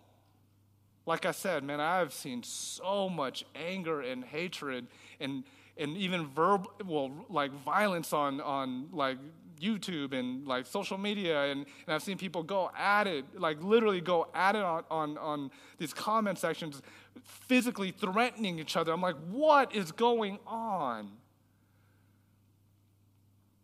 like 1.07 1.25
I 1.25 1.31
said, 1.31 1.63
man, 1.63 1.79
I've 1.79 2.13
seen 2.13 2.43
so 2.43 3.09
much 3.09 3.45
anger 3.55 4.01
and 4.01 4.23
hatred 4.23 4.87
and 5.19 5.43
and 5.77 5.95
even 5.97 6.27
verb 6.27 6.67
well 6.85 7.11
like 7.29 7.51
violence 7.63 8.13
on 8.13 8.41
on 8.41 8.89
like 8.91 9.17
YouTube 9.59 10.13
and 10.13 10.45
like 10.45 10.65
social 10.65 10.97
media 10.97 11.45
and, 11.45 11.65
and 11.85 11.95
I've 11.95 12.03
seen 12.03 12.17
people 12.17 12.43
go 12.43 12.69
at 12.77 13.07
it, 13.07 13.25
like 13.39 13.61
literally 13.63 14.01
go 14.01 14.27
at 14.33 14.55
it 14.55 14.61
on, 14.61 14.83
on, 14.91 15.17
on 15.17 15.51
these 15.79 15.93
comment 15.93 16.37
sections, 16.37 16.81
physically 17.23 17.91
threatening 17.91 18.59
each 18.59 18.77
other. 18.77 18.91
I'm 18.91 19.01
like, 19.01 19.15
what 19.29 19.75
is 19.75 19.91
going 19.91 20.37
on? 20.45 21.09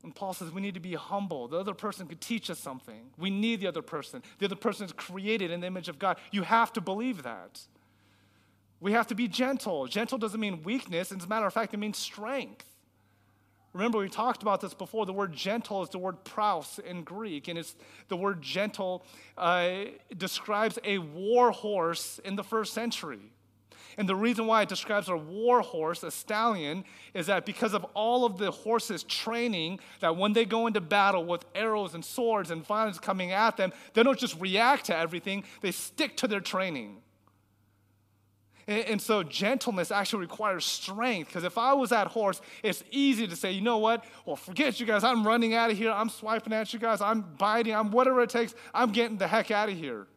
And 0.04 0.13
Paul 0.13 0.34
says 0.34 0.52
we 0.52 0.62
need 0.62 0.74
to 0.74 0.82
be 0.82 0.96
humble. 0.96 1.48
The 1.48 1.58
other 1.58 1.74
person 1.74 2.08
could 2.08 2.20
teach 2.20 2.50
us 2.50 2.60
something. 2.60 3.12
We 3.18 3.30
need 3.30 3.62
the 3.62 3.68
other 3.68 3.82
person. 3.82 4.22
The 4.38 4.46
other 4.46 4.56
person 4.56 4.86
is 4.86 4.92
created 4.92 5.50
in 5.50 5.62
the 5.62 5.68
image 5.68 5.88
of 5.88 5.98
God. 5.98 6.18
You 6.32 6.44
have 6.44 6.74
to 6.74 6.82
believe 6.82 7.24
that. 7.24 7.62
We 8.82 8.92
have 8.92 9.08
to 9.08 9.16
be 9.16 9.30
gentle. 9.30 9.88
Gentle 9.88 10.18
doesn't 10.18 10.39
mean 10.39 10.62
weakness. 10.63 11.13
As 11.13 11.24
a 11.24 11.28
matter 11.28 11.46
of 11.46 11.54
fact, 11.54 11.74
it 11.74 11.78
means 11.78 11.98
strength. 11.98 12.66
Remember, 13.72 13.98
we 13.98 14.10
talked 14.10 14.44
about 14.44 14.60
this 14.60 14.74
before. 14.74 15.06
The 15.06 15.13
word 15.13 15.34
gentle 15.34 15.82
is 15.82 15.89
the 15.89 15.98
word 15.98 16.24
praus 16.26 16.80
in 16.86 17.04
Greek, 17.04 17.48
and 17.48 17.58
it's 17.58 17.76
the 18.08 18.18
word 18.18 18.42
gentle 18.42 19.04
uh, 19.38 19.86
describes 20.16 20.78
a 20.84 21.00
war 21.00 21.52
horse 21.52 22.20
in 22.26 22.36
the 22.36 22.44
first 22.44 22.74
century. 22.74 23.32
And 23.97 24.08
the 24.08 24.15
reason 24.15 24.47
why 24.47 24.63
it 24.63 24.69
describes 24.69 25.10
a 25.10 25.17
war 25.17 25.62
horse, 25.62 26.03
a 26.03 26.12
stallion, 26.12 26.84
is 27.13 27.27
that 27.27 27.45
because 27.45 27.73
of 27.73 27.84
all 27.93 28.25
of 28.25 28.38
the 28.38 28.51
horses' 28.51 29.03
training, 29.03 29.79
that 29.99 30.17
when 30.17 30.34
they 30.34 30.45
go 30.45 30.67
into 30.67 30.82
battle 30.82 31.25
with 31.25 31.45
arrows 31.53 31.93
and 31.93 32.03
swords 32.03 32.51
and 32.51 32.65
violence 32.65 32.99
coming 32.99 33.32
at 33.32 33.58
them, 33.58 33.71
they 33.93 34.03
don't 34.03 34.19
just 34.19 34.39
react 34.39 34.86
to 34.86 34.97
everything, 34.97 35.43
they 35.62 35.71
stick 35.71 36.17
to 36.17 36.27
their 36.27 36.39
training. 36.39 36.97
And, 38.65 39.01
so 39.01 39.23
gentleness 39.23 39.91
actually 39.91 40.21
requires 40.21 40.63
strength 40.63 41.27
because 41.27 41.43
if 41.43 41.58
I 41.58 41.73
was 41.73 41.89
that 41.89 42.08
horse, 42.08 42.39
it's 42.63 42.82
easy 42.91 43.27
to 43.27 43.36
say, 43.36 43.51
you 43.51 43.60
know 43.60 43.79
what? 43.79 44.06
Well, 44.25 44.38
forget 44.38 44.79
you 44.79 44.86
guys. 44.86 45.03
I'm 45.03 45.27
running 45.27 45.53
out 45.53 45.69
of 45.69 45.77
here. 45.77 45.91
I'm 45.91 46.08
swiping 46.08 46.53
at 46.53 46.71
you 46.71 46.79
guys. 46.79 47.01
I'm 47.01 47.25
biting. 47.38 47.75
I'm 47.75 47.91
whatever 47.91 48.21
it 48.21 48.29
takes. 48.29 48.56
I'm 48.73 48.91
getting 48.91 49.17
the 49.17 49.27
heck 49.27 49.51
out 49.51 49.67
of 49.67 49.77
here. 49.77 50.08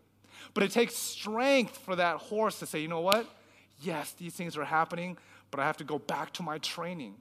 But 0.54 0.62
it 0.62 0.70
takes 0.70 0.94
strength 0.94 1.76
for 1.78 1.96
that 1.96 2.18
horse 2.18 2.60
to 2.60 2.66
say, 2.66 2.78
you 2.78 2.88
know 2.88 3.00
what? 3.00 3.26
Yes, 3.80 4.12
these 4.12 4.34
things 4.34 4.56
are 4.56 4.64
happening, 4.64 5.18
but 5.50 5.60
I 5.60 5.64
have 5.64 5.76
to 5.78 5.84
go 5.84 5.98
back 5.98 6.32
to 6.34 6.42
my 6.42 6.58
training. 6.58 7.14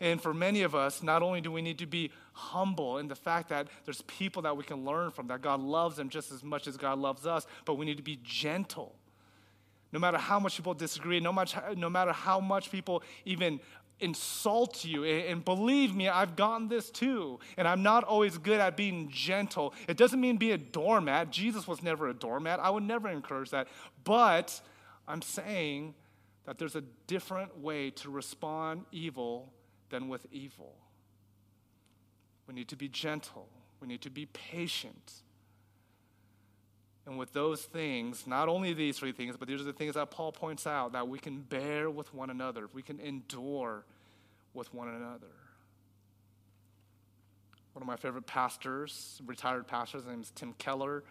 And 0.00 0.20
for 0.20 0.32
many 0.32 0.62
of 0.62 0.74
us, 0.74 1.02
not 1.02 1.22
only 1.22 1.40
do 1.40 1.50
we 1.50 1.60
need 1.60 1.78
to 1.78 1.86
be 1.86 2.12
humble 2.32 2.98
in 2.98 3.08
the 3.08 3.16
fact 3.16 3.48
that 3.48 3.66
there's 3.84 4.02
people 4.02 4.42
that 4.42 4.56
we 4.56 4.62
can 4.62 4.84
learn 4.84 5.10
from, 5.10 5.26
that 5.28 5.42
God 5.42 5.60
loves 5.60 5.96
them 5.96 6.08
just 6.08 6.30
as 6.30 6.44
much 6.44 6.68
as 6.68 6.76
God 6.76 6.98
loves 6.98 7.26
us, 7.26 7.46
but 7.64 7.74
we 7.74 7.84
need 7.84 7.96
to 7.96 8.02
be 8.02 8.20
gentle. 8.22 8.94
No 9.90 9.98
matter 9.98 10.18
how 10.18 10.38
much 10.38 10.56
people 10.56 10.74
disagree, 10.74 11.18
no, 11.18 11.32
much, 11.32 11.56
no 11.76 11.90
matter 11.90 12.12
how 12.12 12.38
much 12.38 12.70
people 12.70 13.02
even 13.24 13.58
insult 14.00 14.84
you. 14.84 15.04
And 15.04 15.44
believe 15.44 15.94
me, 15.94 16.08
I've 16.08 16.36
gotten 16.36 16.68
this 16.68 16.90
too. 16.90 17.38
And 17.56 17.66
I'm 17.66 17.82
not 17.82 18.04
always 18.04 18.38
good 18.38 18.60
at 18.60 18.76
being 18.76 19.08
gentle. 19.10 19.74
It 19.88 19.96
doesn't 19.96 20.20
mean 20.20 20.36
be 20.36 20.52
a 20.52 20.58
doormat. 20.58 21.30
Jesus 21.30 21.66
was 21.66 21.82
never 21.82 22.08
a 22.08 22.14
doormat. 22.14 22.60
I 22.60 22.70
would 22.70 22.82
never 22.82 23.08
encourage 23.08 23.50
that. 23.50 23.68
But 24.04 24.60
I'm 25.06 25.22
saying 25.22 25.94
that 26.44 26.58
there's 26.58 26.76
a 26.76 26.84
different 27.06 27.58
way 27.58 27.90
to 27.90 28.10
respond 28.10 28.84
evil 28.92 29.52
than 29.90 30.08
with 30.08 30.26
evil. 30.30 30.74
We 32.46 32.54
need 32.54 32.68
to 32.68 32.76
be 32.76 32.88
gentle. 32.88 33.48
We 33.80 33.88
need 33.88 34.02
to 34.02 34.10
be 34.10 34.26
patient. 34.26 35.12
And 37.08 37.18
with 37.18 37.32
those 37.32 37.62
things, 37.62 38.26
not 38.26 38.50
only 38.50 38.74
these 38.74 38.98
three 38.98 39.12
things, 39.12 39.34
but 39.38 39.48
these 39.48 39.62
are 39.62 39.64
the 39.64 39.72
things 39.72 39.94
that 39.94 40.10
Paul 40.10 40.30
points 40.30 40.66
out 40.66 40.92
that 40.92 41.08
we 41.08 41.18
can 41.18 41.40
bear 41.40 41.88
with 41.88 42.12
one 42.12 42.28
another, 42.28 42.68
we 42.74 42.82
can 42.82 43.00
endure 43.00 43.86
with 44.52 44.72
one 44.74 44.88
another. 44.88 45.32
One 47.72 47.82
of 47.82 47.86
my 47.86 47.96
favorite 47.96 48.26
pastors, 48.26 49.22
retired 49.24 49.66
pastors, 49.66 50.02
his 50.02 50.10
name 50.10 50.20
is 50.20 50.30
Tim 50.34 50.52
Keller. 50.58 51.02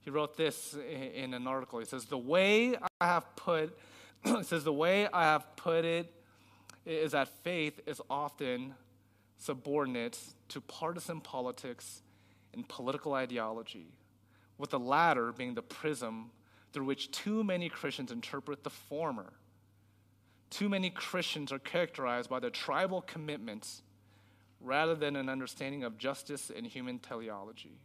He 0.00 0.08
wrote 0.08 0.38
this 0.38 0.74
in 0.74 1.34
an 1.34 1.46
article. 1.46 1.80
He 1.80 1.84
says, 1.84 2.06
The 2.06 2.16
way 2.16 2.74
I 2.98 3.06
have 3.06 3.36
put, 3.36 3.78
says, 4.44 4.64
the 4.64 4.72
way 4.72 5.06
I 5.12 5.24
have 5.24 5.54
put 5.56 5.84
it 5.84 6.10
is 6.86 7.12
that 7.12 7.28
faith 7.44 7.78
is 7.86 8.00
often 8.08 8.74
subordinate 9.36 10.18
to 10.48 10.62
partisan 10.62 11.20
politics 11.20 12.00
and 12.54 12.66
political 12.66 13.12
ideology, 13.12 13.88
with 14.58 14.70
the 14.70 14.78
latter 14.78 15.32
being 15.32 15.54
the 15.54 15.62
prism 15.62 16.30
through 16.72 16.84
which 16.84 17.10
too 17.10 17.44
many 17.44 17.68
Christians 17.68 18.10
interpret 18.10 18.64
the 18.64 18.70
former. 18.70 19.32
Too 20.50 20.68
many 20.68 20.90
Christians 20.90 21.52
are 21.52 21.58
characterized 21.58 22.28
by 22.28 22.40
their 22.40 22.50
tribal 22.50 23.02
commitments 23.02 23.82
rather 24.60 24.94
than 24.94 25.16
an 25.16 25.28
understanding 25.28 25.84
of 25.84 25.98
justice 25.98 26.50
and 26.54 26.66
human 26.66 26.98
teleology. 26.98 27.78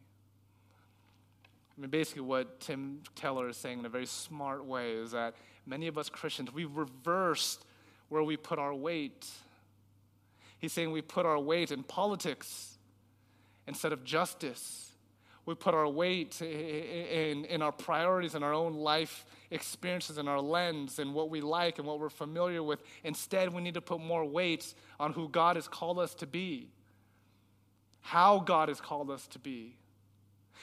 I 1.78 1.82
mean, 1.82 1.90
basically, 1.90 2.24
what 2.24 2.60
Tim 2.60 3.02
Keller 3.16 3.50
is 3.50 3.58
saying 3.58 3.80
in 3.80 3.86
a 3.86 3.90
very 3.90 4.06
smart 4.06 4.66
way 4.66 4.94
is 4.94 5.12
that 5.12 5.36
many 5.66 5.88
of 5.88 5.98
us 5.98 6.10
Christians, 6.10 6.54
we've 6.54 6.76
reversed 6.76 7.66
where 8.10 8.24
we 8.24 8.36
put 8.36 8.58
our 8.58 8.74
weight. 8.74 9.28
He's 10.60 10.74
saying 10.74 10.92
we 10.92 11.02
put 11.02 11.26
our 11.26 11.38
weight 11.38 11.72
in 11.72 11.84
politics 11.84 12.78
instead 13.68 13.92
of 13.94 14.04
justice. 14.04 14.87
We 15.48 15.56
put 15.56 15.74
our 15.74 15.88
weight 15.88 16.40
in, 16.44 17.46
in, 17.46 17.64
our 17.64 17.72
priorities 17.72 18.36
and 18.36 18.46
our 18.46 18.54
own 18.54 18.74
life 18.74 19.26
experiences 19.50 20.20
and 20.20 20.30
our 20.30 20.40
lens 20.40 21.00
and 21.00 21.16
what 21.16 21.32
we 21.32 21.42
like 21.42 21.80
and 21.80 21.88
what 21.88 22.00
we're 22.00 22.10
familiar 22.10 22.62
with. 22.62 22.84
Instead, 23.04 23.52
we 23.52 23.64
need 23.64 23.74
to 23.74 23.82
put 23.82 24.00
more 24.00 24.24
weight 24.24 24.76
on 25.00 25.14
who 25.14 25.28
God 25.28 25.56
has 25.56 25.68
called 25.68 25.98
us 25.98 26.14
to 26.16 26.28
be, 26.28 26.70
how 28.02 28.38
God 28.38 28.70
has 28.70 28.80
called 28.80 29.10
us 29.10 29.26
to 29.28 29.40
be. 29.40 29.78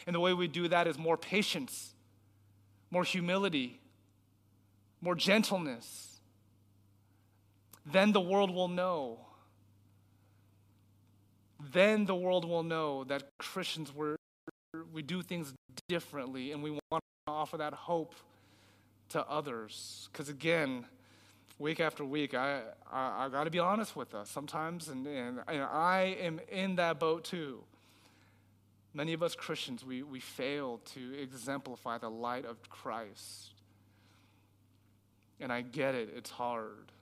And 0.06 0.14
the 0.14 0.20
way 0.20 0.32
we 0.32 0.46
do 0.46 0.68
that 0.68 0.86
is 0.86 0.96
more 0.96 1.16
patience, 1.16 1.94
more 2.92 3.04
humility, 3.04 3.80
more 5.00 5.16
gentleness 5.16 6.14
then 7.86 8.12
the 8.12 8.20
world 8.20 8.50
will 8.50 8.68
know. 8.68 9.18
Then 11.72 12.06
the 12.06 12.14
world 12.14 12.44
will 12.44 12.62
know 12.62 13.04
that 13.04 13.36
Christians 13.38 13.94
were, 13.94 14.16
we 14.92 15.02
do 15.02 15.22
things 15.22 15.52
differently 15.88 16.52
and 16.52 16.62
we 16.62 16.70
want 16.70 17.02
to 17.26 17.32
offer 17.32 17.56
that 17.58 17.72
hope 17.72 18.14
to 19.10 19.26
others. 19.28 20.08
Because 20.12 20.28
again, 20.28 20.86
week 21.58 21.80
after 21.80 22.04
week, 22.04 22.34
I, 22.34 22.62
I, 22.90 23.26
I 23.26 23.28
got 23.28 23.44
to 23.44 23.50
be 23.50 23.58
honest 23.58 23.96
with 23.96 24.14
us 24.14 24.30
sometimes, 24.30 24.88
and, 24.88 25.06
and, 25.06 25.40
and 25.46 25.62
I 25.62 26.16
am 26.20 26.40
in 26.50 26.76
that 26.76 26.98
boat 26.98 27.24
too. 27.24 27.62
Many 28.92 29.12
of 29.12 29.22
us 29.22 29.34
Christians, 29.34 29.84
we, 29.84 30.02
we 30.02 30.20
fail 30.20 30.80
to 30.94 31.20
exemplify 31.20 31.98
the 31.98 32.10
light 32.10 32.44
of 32.44 32.68
Christ. 32.70 33.50
And 35.40 35.52
I 35.52 35.62
get 35.62 35.94
it, 35.94 36.12
it's 36.16 36.30
hard. 36.30 36.92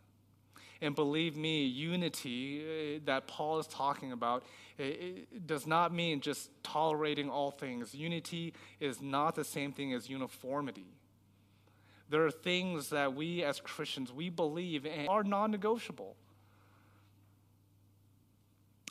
And 0.83 0.97
believe 0.97 1.37
me, 1.37 1.65
unity 1.65 2.97
uh, 2.97 3.01
that 3.05 3.29
Paul 3.29 3.61
is 3.61 3.69
talking 3.69 4.11
about 4.11 4.45
does 5.47 5.65
not 5.65 5.95
mean 5.95 6.21
just 6.21 6.51
tolerating 6.65 7.31
all 7.31 7.53
things. 7.53 7.95
Unity 7.95 8.53
is 8.81 9.01
not 9.01 9.37
the 9.37 9.45
same 9.45 9.73
thing 9.73 9.95
as 9.95 10.11
uniformity. 10.11 10.87
There 12.11 12.27
are 12.27 12.33
things 12.33 12.91
that 12.91 13.15
we 13.15 13.45
as 13.45 13.61
Christians 13.61 14.13
we 14.13 14.29
believe 14.29 14.85
are 15.09 15.23
non-negotiable. 15.23 16.17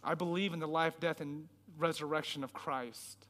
I 0.01 0.15
believe 0.15 0.53
in 0.53 0.59
the 0.59 0.67
life, 0.67 0.97
death, 0.97 1.19
and 1.19 1.49
resurrection 1.77 2.43
of 2.43 2.53
Christ. 2.53 3.27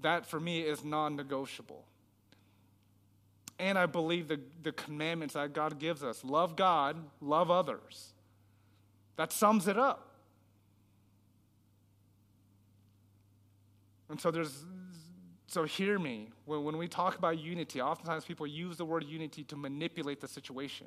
That 0.00 0.24
for 0.24 0.40
me 0.40 0.62
is 0.62 0.82
non 0.82 1.16
negotiable 1.16 1.84
and 3.58 3.78
I 3.78 3.86
believe 3.86 4.28
the, 4.28 4.40
the 4.62 4.72
commandments 4.72 5.34
that 5.34 5.52
God 5.52 5.78
gives 5.78 6.02
us 6.02 6.24
love 6.24 6.56
God, 6.56 6.96
love 7.20 7.50
others. 7.50 8.12
That 9.16 9.32
sums 9.32 9.66
it 9.66 9.76
up. 9.76 10.14
And 14.08 14.20
so 14.20 14.30
there's 14.30 14.64
so 15.48 15.64
hear 15.64 15.98
me. 15.98 16.28
When, 16.44 16.62
when 16.62 16.76
we 16.76 16.88
talk 16.88 17.16
about 17.16 17.38
unity, 17.38 17.80
oftentimes 17.80 18.24
people 18.24 18.46
use 18.46 18.76
the 18.76 18.84
word 18.84 19.04
unity 19.04 19.44
to 19.44 19.56
manipulate 19.56 20.20
the 20.20 20.28
situation 20.28 20.86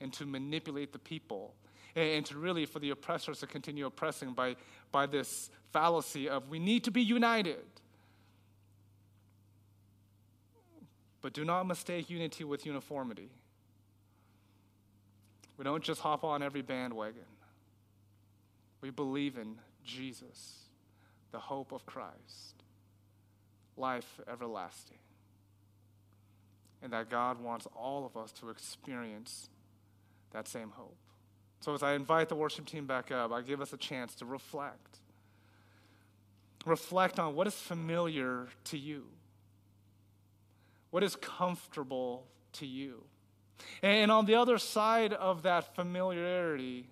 and 0.00 0.12
to 0.14 0.26
manipulate 0.26 0.92
the 0.92 0.98
people 0.98 1.54
and, 1.94 2.08
and 2.10 2.26
to 2.26 2.38
really 2.38 2.66
for 2.66 2.78
the 2.78 2.90
oppressors 2.90 3.40
to 3.40 3.46
continue 3.46 3.86
oppressing 3.86 4.32
by, 4.32 4.56
by 4.90 5.06
this 5.06 5.50
fallacy 5.72 6.28
of 6.28 6.48
we 6.48 6.58
need 6.58 6.84
to 6.84 6.90
be 6.90 7.02
united. 7.02 7.64
But 11.28 11.34
do 11.34 11.44
not 11.44 11.66
mistake 11.66 12.08
unity 12.08 12.42
with 12.42 12.64
uniformity. 12.64 13.28
We 15.58 15.64
don't 15.64 15.84
just 15.84 16.00
hop 16.00 16.24
on 16.24 16.42
every 16.42 16.62
bandwagon. 16.62 17.26
We 18.80 18.88
believe 18.88 19.36
in 19.36 19.56
Jesus, 19.84 20.54
the 21.30 21.38
hope 21.38 21.70
of 21.70 21.84
Christ, 21.84 22.62
life 23.76 24.20
everlasting, 24.26 24.96
and 26.82 26.94
that 26.94 27.10
God 27.10 27.42
wants 27.42 27.66
all 27.76 28.06
of 28.06 28.16
us 28.16 28.32
to 28.40 28.48
experience 28.48 29.50
that 30.30 30.48
same 30.48 30.70
hope. 30.70 30.96
So, 31.60 31.74
as 31.74 31.82
I 31.82 31.92
invite 31.92 32.30
the 32.30 32.36
worship 32.36 32.64
team 32.64 32.86
back 32.86 33.12
up, 33.12 33.32
I 33.32 33.42
give 33.42 33.60
us 33.60 33.74
a 33.74 33.76
chance 33.76 34.14
to 34.14 34.24
reflect. 34.24 35.00
Reflect 36.64 37.18
on 37.18 37.34
what 37.34 37.46
is 37.46 37.54
familiar 37.54 38.48
to 38.64 38.78
you. 38.78 39.08
What 40.90 41.02
is 41.02 41.16
comfortable 41.16 42.26
to 42.54 42.66
you? 42.66 43.04
And 43.82 44.10
on 44.10 44.26
the 44.26 44.36
other 44.36 44.58
side 44.58 45.12
of 45.12 45.42
that 45.42 45.74
familiarity, 45.74 46.88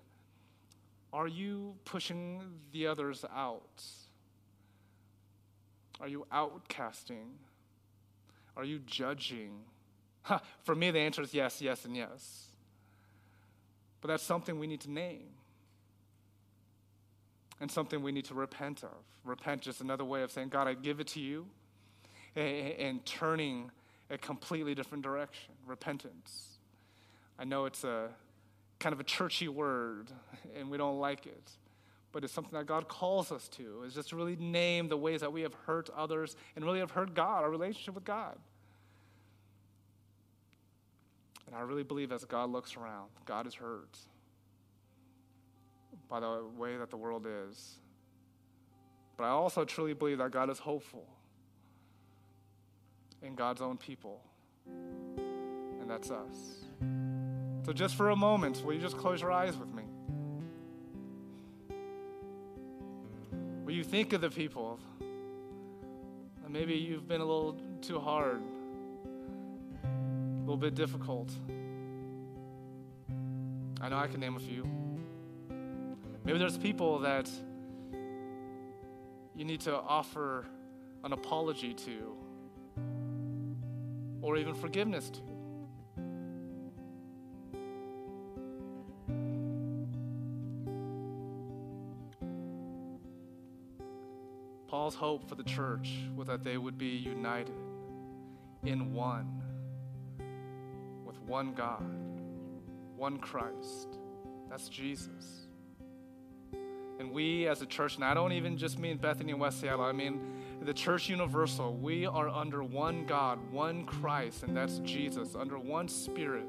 are 1.13 1.27
you 1.27 1.75
pushing 1.85 2.41
the 2.71 2.87
others 2.87 3.25
out? 3.33 3.83
Are 5.99 6.07
you 6.07 6.27
outcasting? 6.31 7.31
Are 8.55 8.63
you 8.63 8.79
judging? 8.85 9.61
For 10.63 10.75
me, 10.75 10.91
the 10.91 10.99
answer 10.99 11.21
is 11.21 11.33
yes, 11.33 11.61
yes, 11.61 11.85
and 11.85 11.95
yes. 11.95 12.47
But 14.01 14.09
that's 14.09 14.23
something 14.23 14.59
we 14.59 14.67
need 14.67 14.81
to 14.81 14.91
name. 14.91 15.29
And 17.59 17.71
something 17.71 18.03
we 18.03 18.11
need 18.11 18.25
to 18.25 18.35
repent 18.35 18.83
of. 18.83 19.03
Repent 19.23 19.61
just 19.61 19.81
another 19.81 20.05
way 20.05 20.21
of 20.21 20.31
saying, 20.31 20.49
God, 20.49 20.67
I 20.67 20.75
give 20.75 20.99
it 20.99 21.07
to 21.07 21.19
you, 21.19 21.47
and 22.35 23.03
turning 23.05 23.71
a 24.09 24.17
completely 24.17 24.75
different 24.75 25.03
direction. 25.03 25.53
Repentance. 25.65 26.57
I 27.37 27.43
know 27.43 27.65
it's 27.65 27.83
a 27.83 28.09
kind 28.79 28.93
of 28.93 28.99
a 28.99 29.03
churchy 29.03 29.47
word, 29.47 30.11
and 30.55 30.69
we 30.69 30.77
don't 30.77 30.99
like 30.99 31.25
it 31.25 31.51
but 32.17 32.23
it's 32.23 32.33
something 32.33 32.57
that 32.57 32.65
God 32.65 32.87
calls 32.87 33.31
us 33.31 33.47
to, 33.49 33.83
is 33.85 33.93
just 33.93 34.09
to 34.09 34.15
really 34.15 34.35
name 34.37 34.87
the 34.87 34.97
ways 34.97 35.21
that 35.21 35.31
we 35.31 35.41
have 35.41 35.53
hurt 35.53 35.89
others 35.95 36.35
and 36.55 36.65
really 36.65 36.79
have 36.79 36.89
hurt 36.89 37.13
God, 37.13 37.43
our 37.43 37.49
relationship 37.51 37.93
with 37.93 38.05
God. 38.05 38.35
And 41.45 41.55
I 41.55 41.59
really 41.59 41.83
believe 41.83 42.11
as 42.11 42.25
God 42.25 42.49
looks 42.49 42.75
around, 42.75 43.09
God 43.25 43.45
is 43.45 43.53
hurt 43.53 43.97
by 46.09 46.19
the 46.19 46.43
way 46.57 46.77
that 46.77 46.89
the 46.89 46.97
world 46.97 47.27
is. 47.27 47.75
But 49.17 49.25
I 49.25 49.29
also 49.29 49.63
truly 49.63 49.93
believe 49.93 50.17
that 50.17 50.31
God 50.31 50.49
is 50.49 50.57
hopeful 50.59 51.07
in 53.21 53.35
God's 53.35 53.61
own 53.61 53.77
people, 53.77 54.21
and 54.65 55.89
that's 55.89 56.11
us. 56.11 56.65
So, 57.65 57.73
just 57.73 57.95
for 57.95 58.11
a 58.11 58.15
moment, 58.15 58.63
will 58.63 58.73
you 58.73 58.79
just 58.79 58.97
close 58.97 59.21
your 59.21 59.31
eyes 59.31 59.57
with 59.57 59.73
me? 59.73 59.83
Will 63.65 63.73
you 63.73 63.83
think 63.83 64.13
of 64.13 64.21
the 64.21 64.29
people? 64.29 64.79
That 66.41 66.49
maybe 66.49 66.75
you've 66.75 67.07
been 67.07 67.19
a 67.19 67.25
little 67.25 67.57
too 67.81 67.99
hard, 67.99 68.41
a 69.83 70.39
little 70.41 70.55
bit 70.55 70.75
difficult. 70.75 71.29
I 73.81 73.89
know 73.89 73.97
I 73.97 74.07
can 74.07 74.21
name 74.21 74.37
a 74.37 74.39
few. 74.39 74.65
Maybe 76.23 76.39
there's 76.39 76.57
people 76.57 76.99
that 76.99 77.29
you 79.35 79.45
need 79.45 79.61
to 79.61 79.75
offer 79.75 80.45
an 81.03 81.13
apology 81.13 81.73
to, 81.73 82.15
or 84.27 84.35
even 84.35 84.53
forgiveness 84.53 85.09
to. 85.09 85.21
Paul's 94.67 94.95
hope 94.95 95.29
for 95.29 95.35
the 95.35 95.43
church 95.43 95.93
was 96.13 96.27
that 96.27 96.43
they 96.43 96.57
would 96.57 96.77
be 96.77 96.87
united 96.87 97.55
in 98.63 98.93
one, 98.93 99.41
with 101.05 101.17
one 101.21 101.53
God, 101.53 101.85
one 102.97 103.19
Christ. 103.19 103.97
That's 104.49 104.67
Jesus. 104.67 105.47
And 106.99 107.13
we 107.13 107.47
as 107.47 107.61
a 107.61 107.65
church, 107.65 107.95
and 107.95 108.03
I 108.03 108.13
don't 108.13 108.33
even 108.33 108.57
just 108.57 108.77
mean 108.77 108.97
Bethany 108.97 109.31
and 109.31 109.39
West 109.39 109.61
Seattle, 109.61 109.85
I 109.85 109.93
mean 109.93 110.19
the 110.67 110.73
church 110.73 111.07
universal, 111.07 111.73
we 111.75 112.05
are 112.05 112.27
under 112.27 112.61
one 112.61 113.05
God, 113.05 113.39
one 113.53 113.85
Christ, 113.85 114.43
and 114.43 114.55
that's 114.55 114.79
Jesus, 114.79 115.33
under 115.33 115.57
one 115.57 115.87
Spirit. 115.87 116.43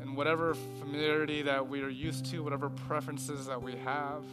And 0.00 0.16
whatever 0.16 0.54
familiarity 0.80 1.42
that 1.42 1.68
we 1.68 1.80
are 1.82 1.88
used 1.88 2.26
to, 2.32 2.42
whatever 2.42 2.70
preferences 2.70 3.46
that 3.46 3.62
we 3.62 3.76
have, 3.84 4.24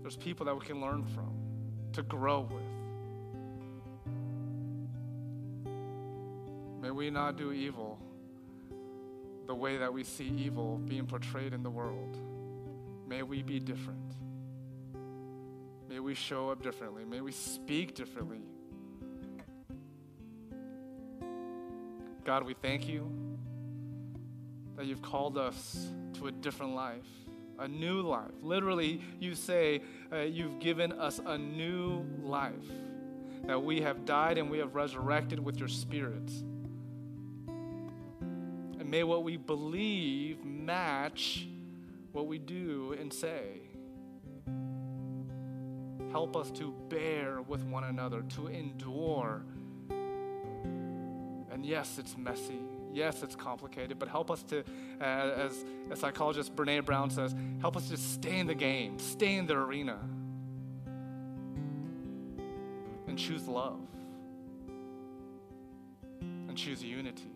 there's 0.00 0.16
people 0.16 0.46
that 0.46 0.54
we 0.54 0.64
can 0.64 0.80
learn 0.80 1.02
from, 1.06 1.34
to 1.94 2.04
grow 2.04 2.42
with. 2.42 2.62
May 6.80 6.92
we 6.92 7.10
not 7.10 7.36
do 7.36 7.50
evil 7.50 7.98
the 9.52 9.56
way 9.56 9.76
that 9.76 9.92
we 9.92 10.02
see 10.02 10.32
evil 10.38 10.78
being 10.78 11.04
portrayed 11.04 11.52
in 11.52 11.62
the 11.62 11.68
world. 11.68 12.16
May 13.06 13.22
we 13.22 13.42
be 13.42 13.60
different. 13.60 14.14
May 15.90 16.00
we 16.00 16.14
show 16.14 16.48
up 16.48 16.62
differently. 16.62 17.04
May 17.04 17.20
we 17.20 17.32
speak 17.32 17.94
differently. 17.94 18.40
God, 22.24 22.46
we 22.46 22.54
thank 22.54 22.88
you 22.88 23.12
that 24.76 24.86
you've 24.86 25.02
called 25.02 25.36
us 25.36 25.86
to 26.14 26.28
a 26.28 26.32
different 26.32 26.74
life, 26.74 27.04
a 27.58 27.68
new 27.68 28.00
life. 28.00 28.32
Literally, 28.40 29.02
you 29.20 29.34
say 29.34 29.82
uh, 30.10 30.20
you've 30.20 30.60
given 30.60 30.92
us 30.92 31.20
a 31.26 31.36
new 31.36 32.06
life, 32.22 32.54
that 33.44 33.62
we 33.62 33.82
have 33.82 34.06
died 34.06 34.38
and 34.38 34.50
we 34.50 34.56
have 34.56 34.74
resurrected 34.74 35.38
with 35.38 35.58
your 35.58 35.68
Spirit. 35.68 36.30
May 38.92 39.04
what 39.04 39.24
we 39.24 39.38
believe 39.38 40.44
match 40.44 41.46
what 42.12 42.26
we 42.26 42.38
do 42.38 42.94
and 43.00 43.10
say. 43.10 43.62
Help 46.10 46.36
us 46.36 46.50
to 46.50 46.74
bear 46.90 47.40
with 47.40 47.64
one 47.64 47.84
another, 47.84 48.20
to 48.36 48.48
endure 48.48 49.46
and 51.50 51.64
yes, 51.64 51.96
it's 51.98 52.18
messy. 52.18 52.58
Yes, 52.92 53.22
it's 53.22 53.34
complicated, 53.34 53.98
but 53.98 54.10
help 54.10 54.30
us 54.30 54.42
to, 54.42 54.60
uh, 55.00 55.04
as 55.04 55.64
a 55.90 55.96
psychologist 55.96 56.54
Brene 56.54 56.84
Brown 56.84 57.08
says, 57.08 57.34
help 57.62 57.78
us 57.78 57.88
to 57.88 57.96
stay 57.96 58.40
in 58.40 58.46
the 58.46 58.54
game, 58.54 58.98
stay 58.98 59.36
in 59.36 59.46
the 59.46 59.54
arena, 59.54 59.98
and 63.06 63.18
choose 63.18 63.48
love, 63.48 63.80
and 66.20 66.54
choose 66.58 66.84
unity, 66.84 67.32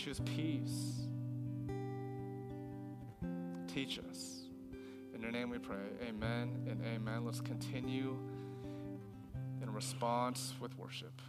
choose 0.00 0.20
peace. 0.20 1.02
Teach 3.66 4.00
us. 4.08 4.44
In 5.14 5.20
your 5.20 5.30
name 5.30 5.50
we 5.50 5.58
pray. 5.58 5.76
Amen 6.08 6.56
and 6.66 6.82
amen. 6.86 7.26
Let's 7.26 7.42
continue 7.42 8.16
in 9.60 9.70
response 9.70 10.54
with 10.58 10.76
worship. 10.78 11.20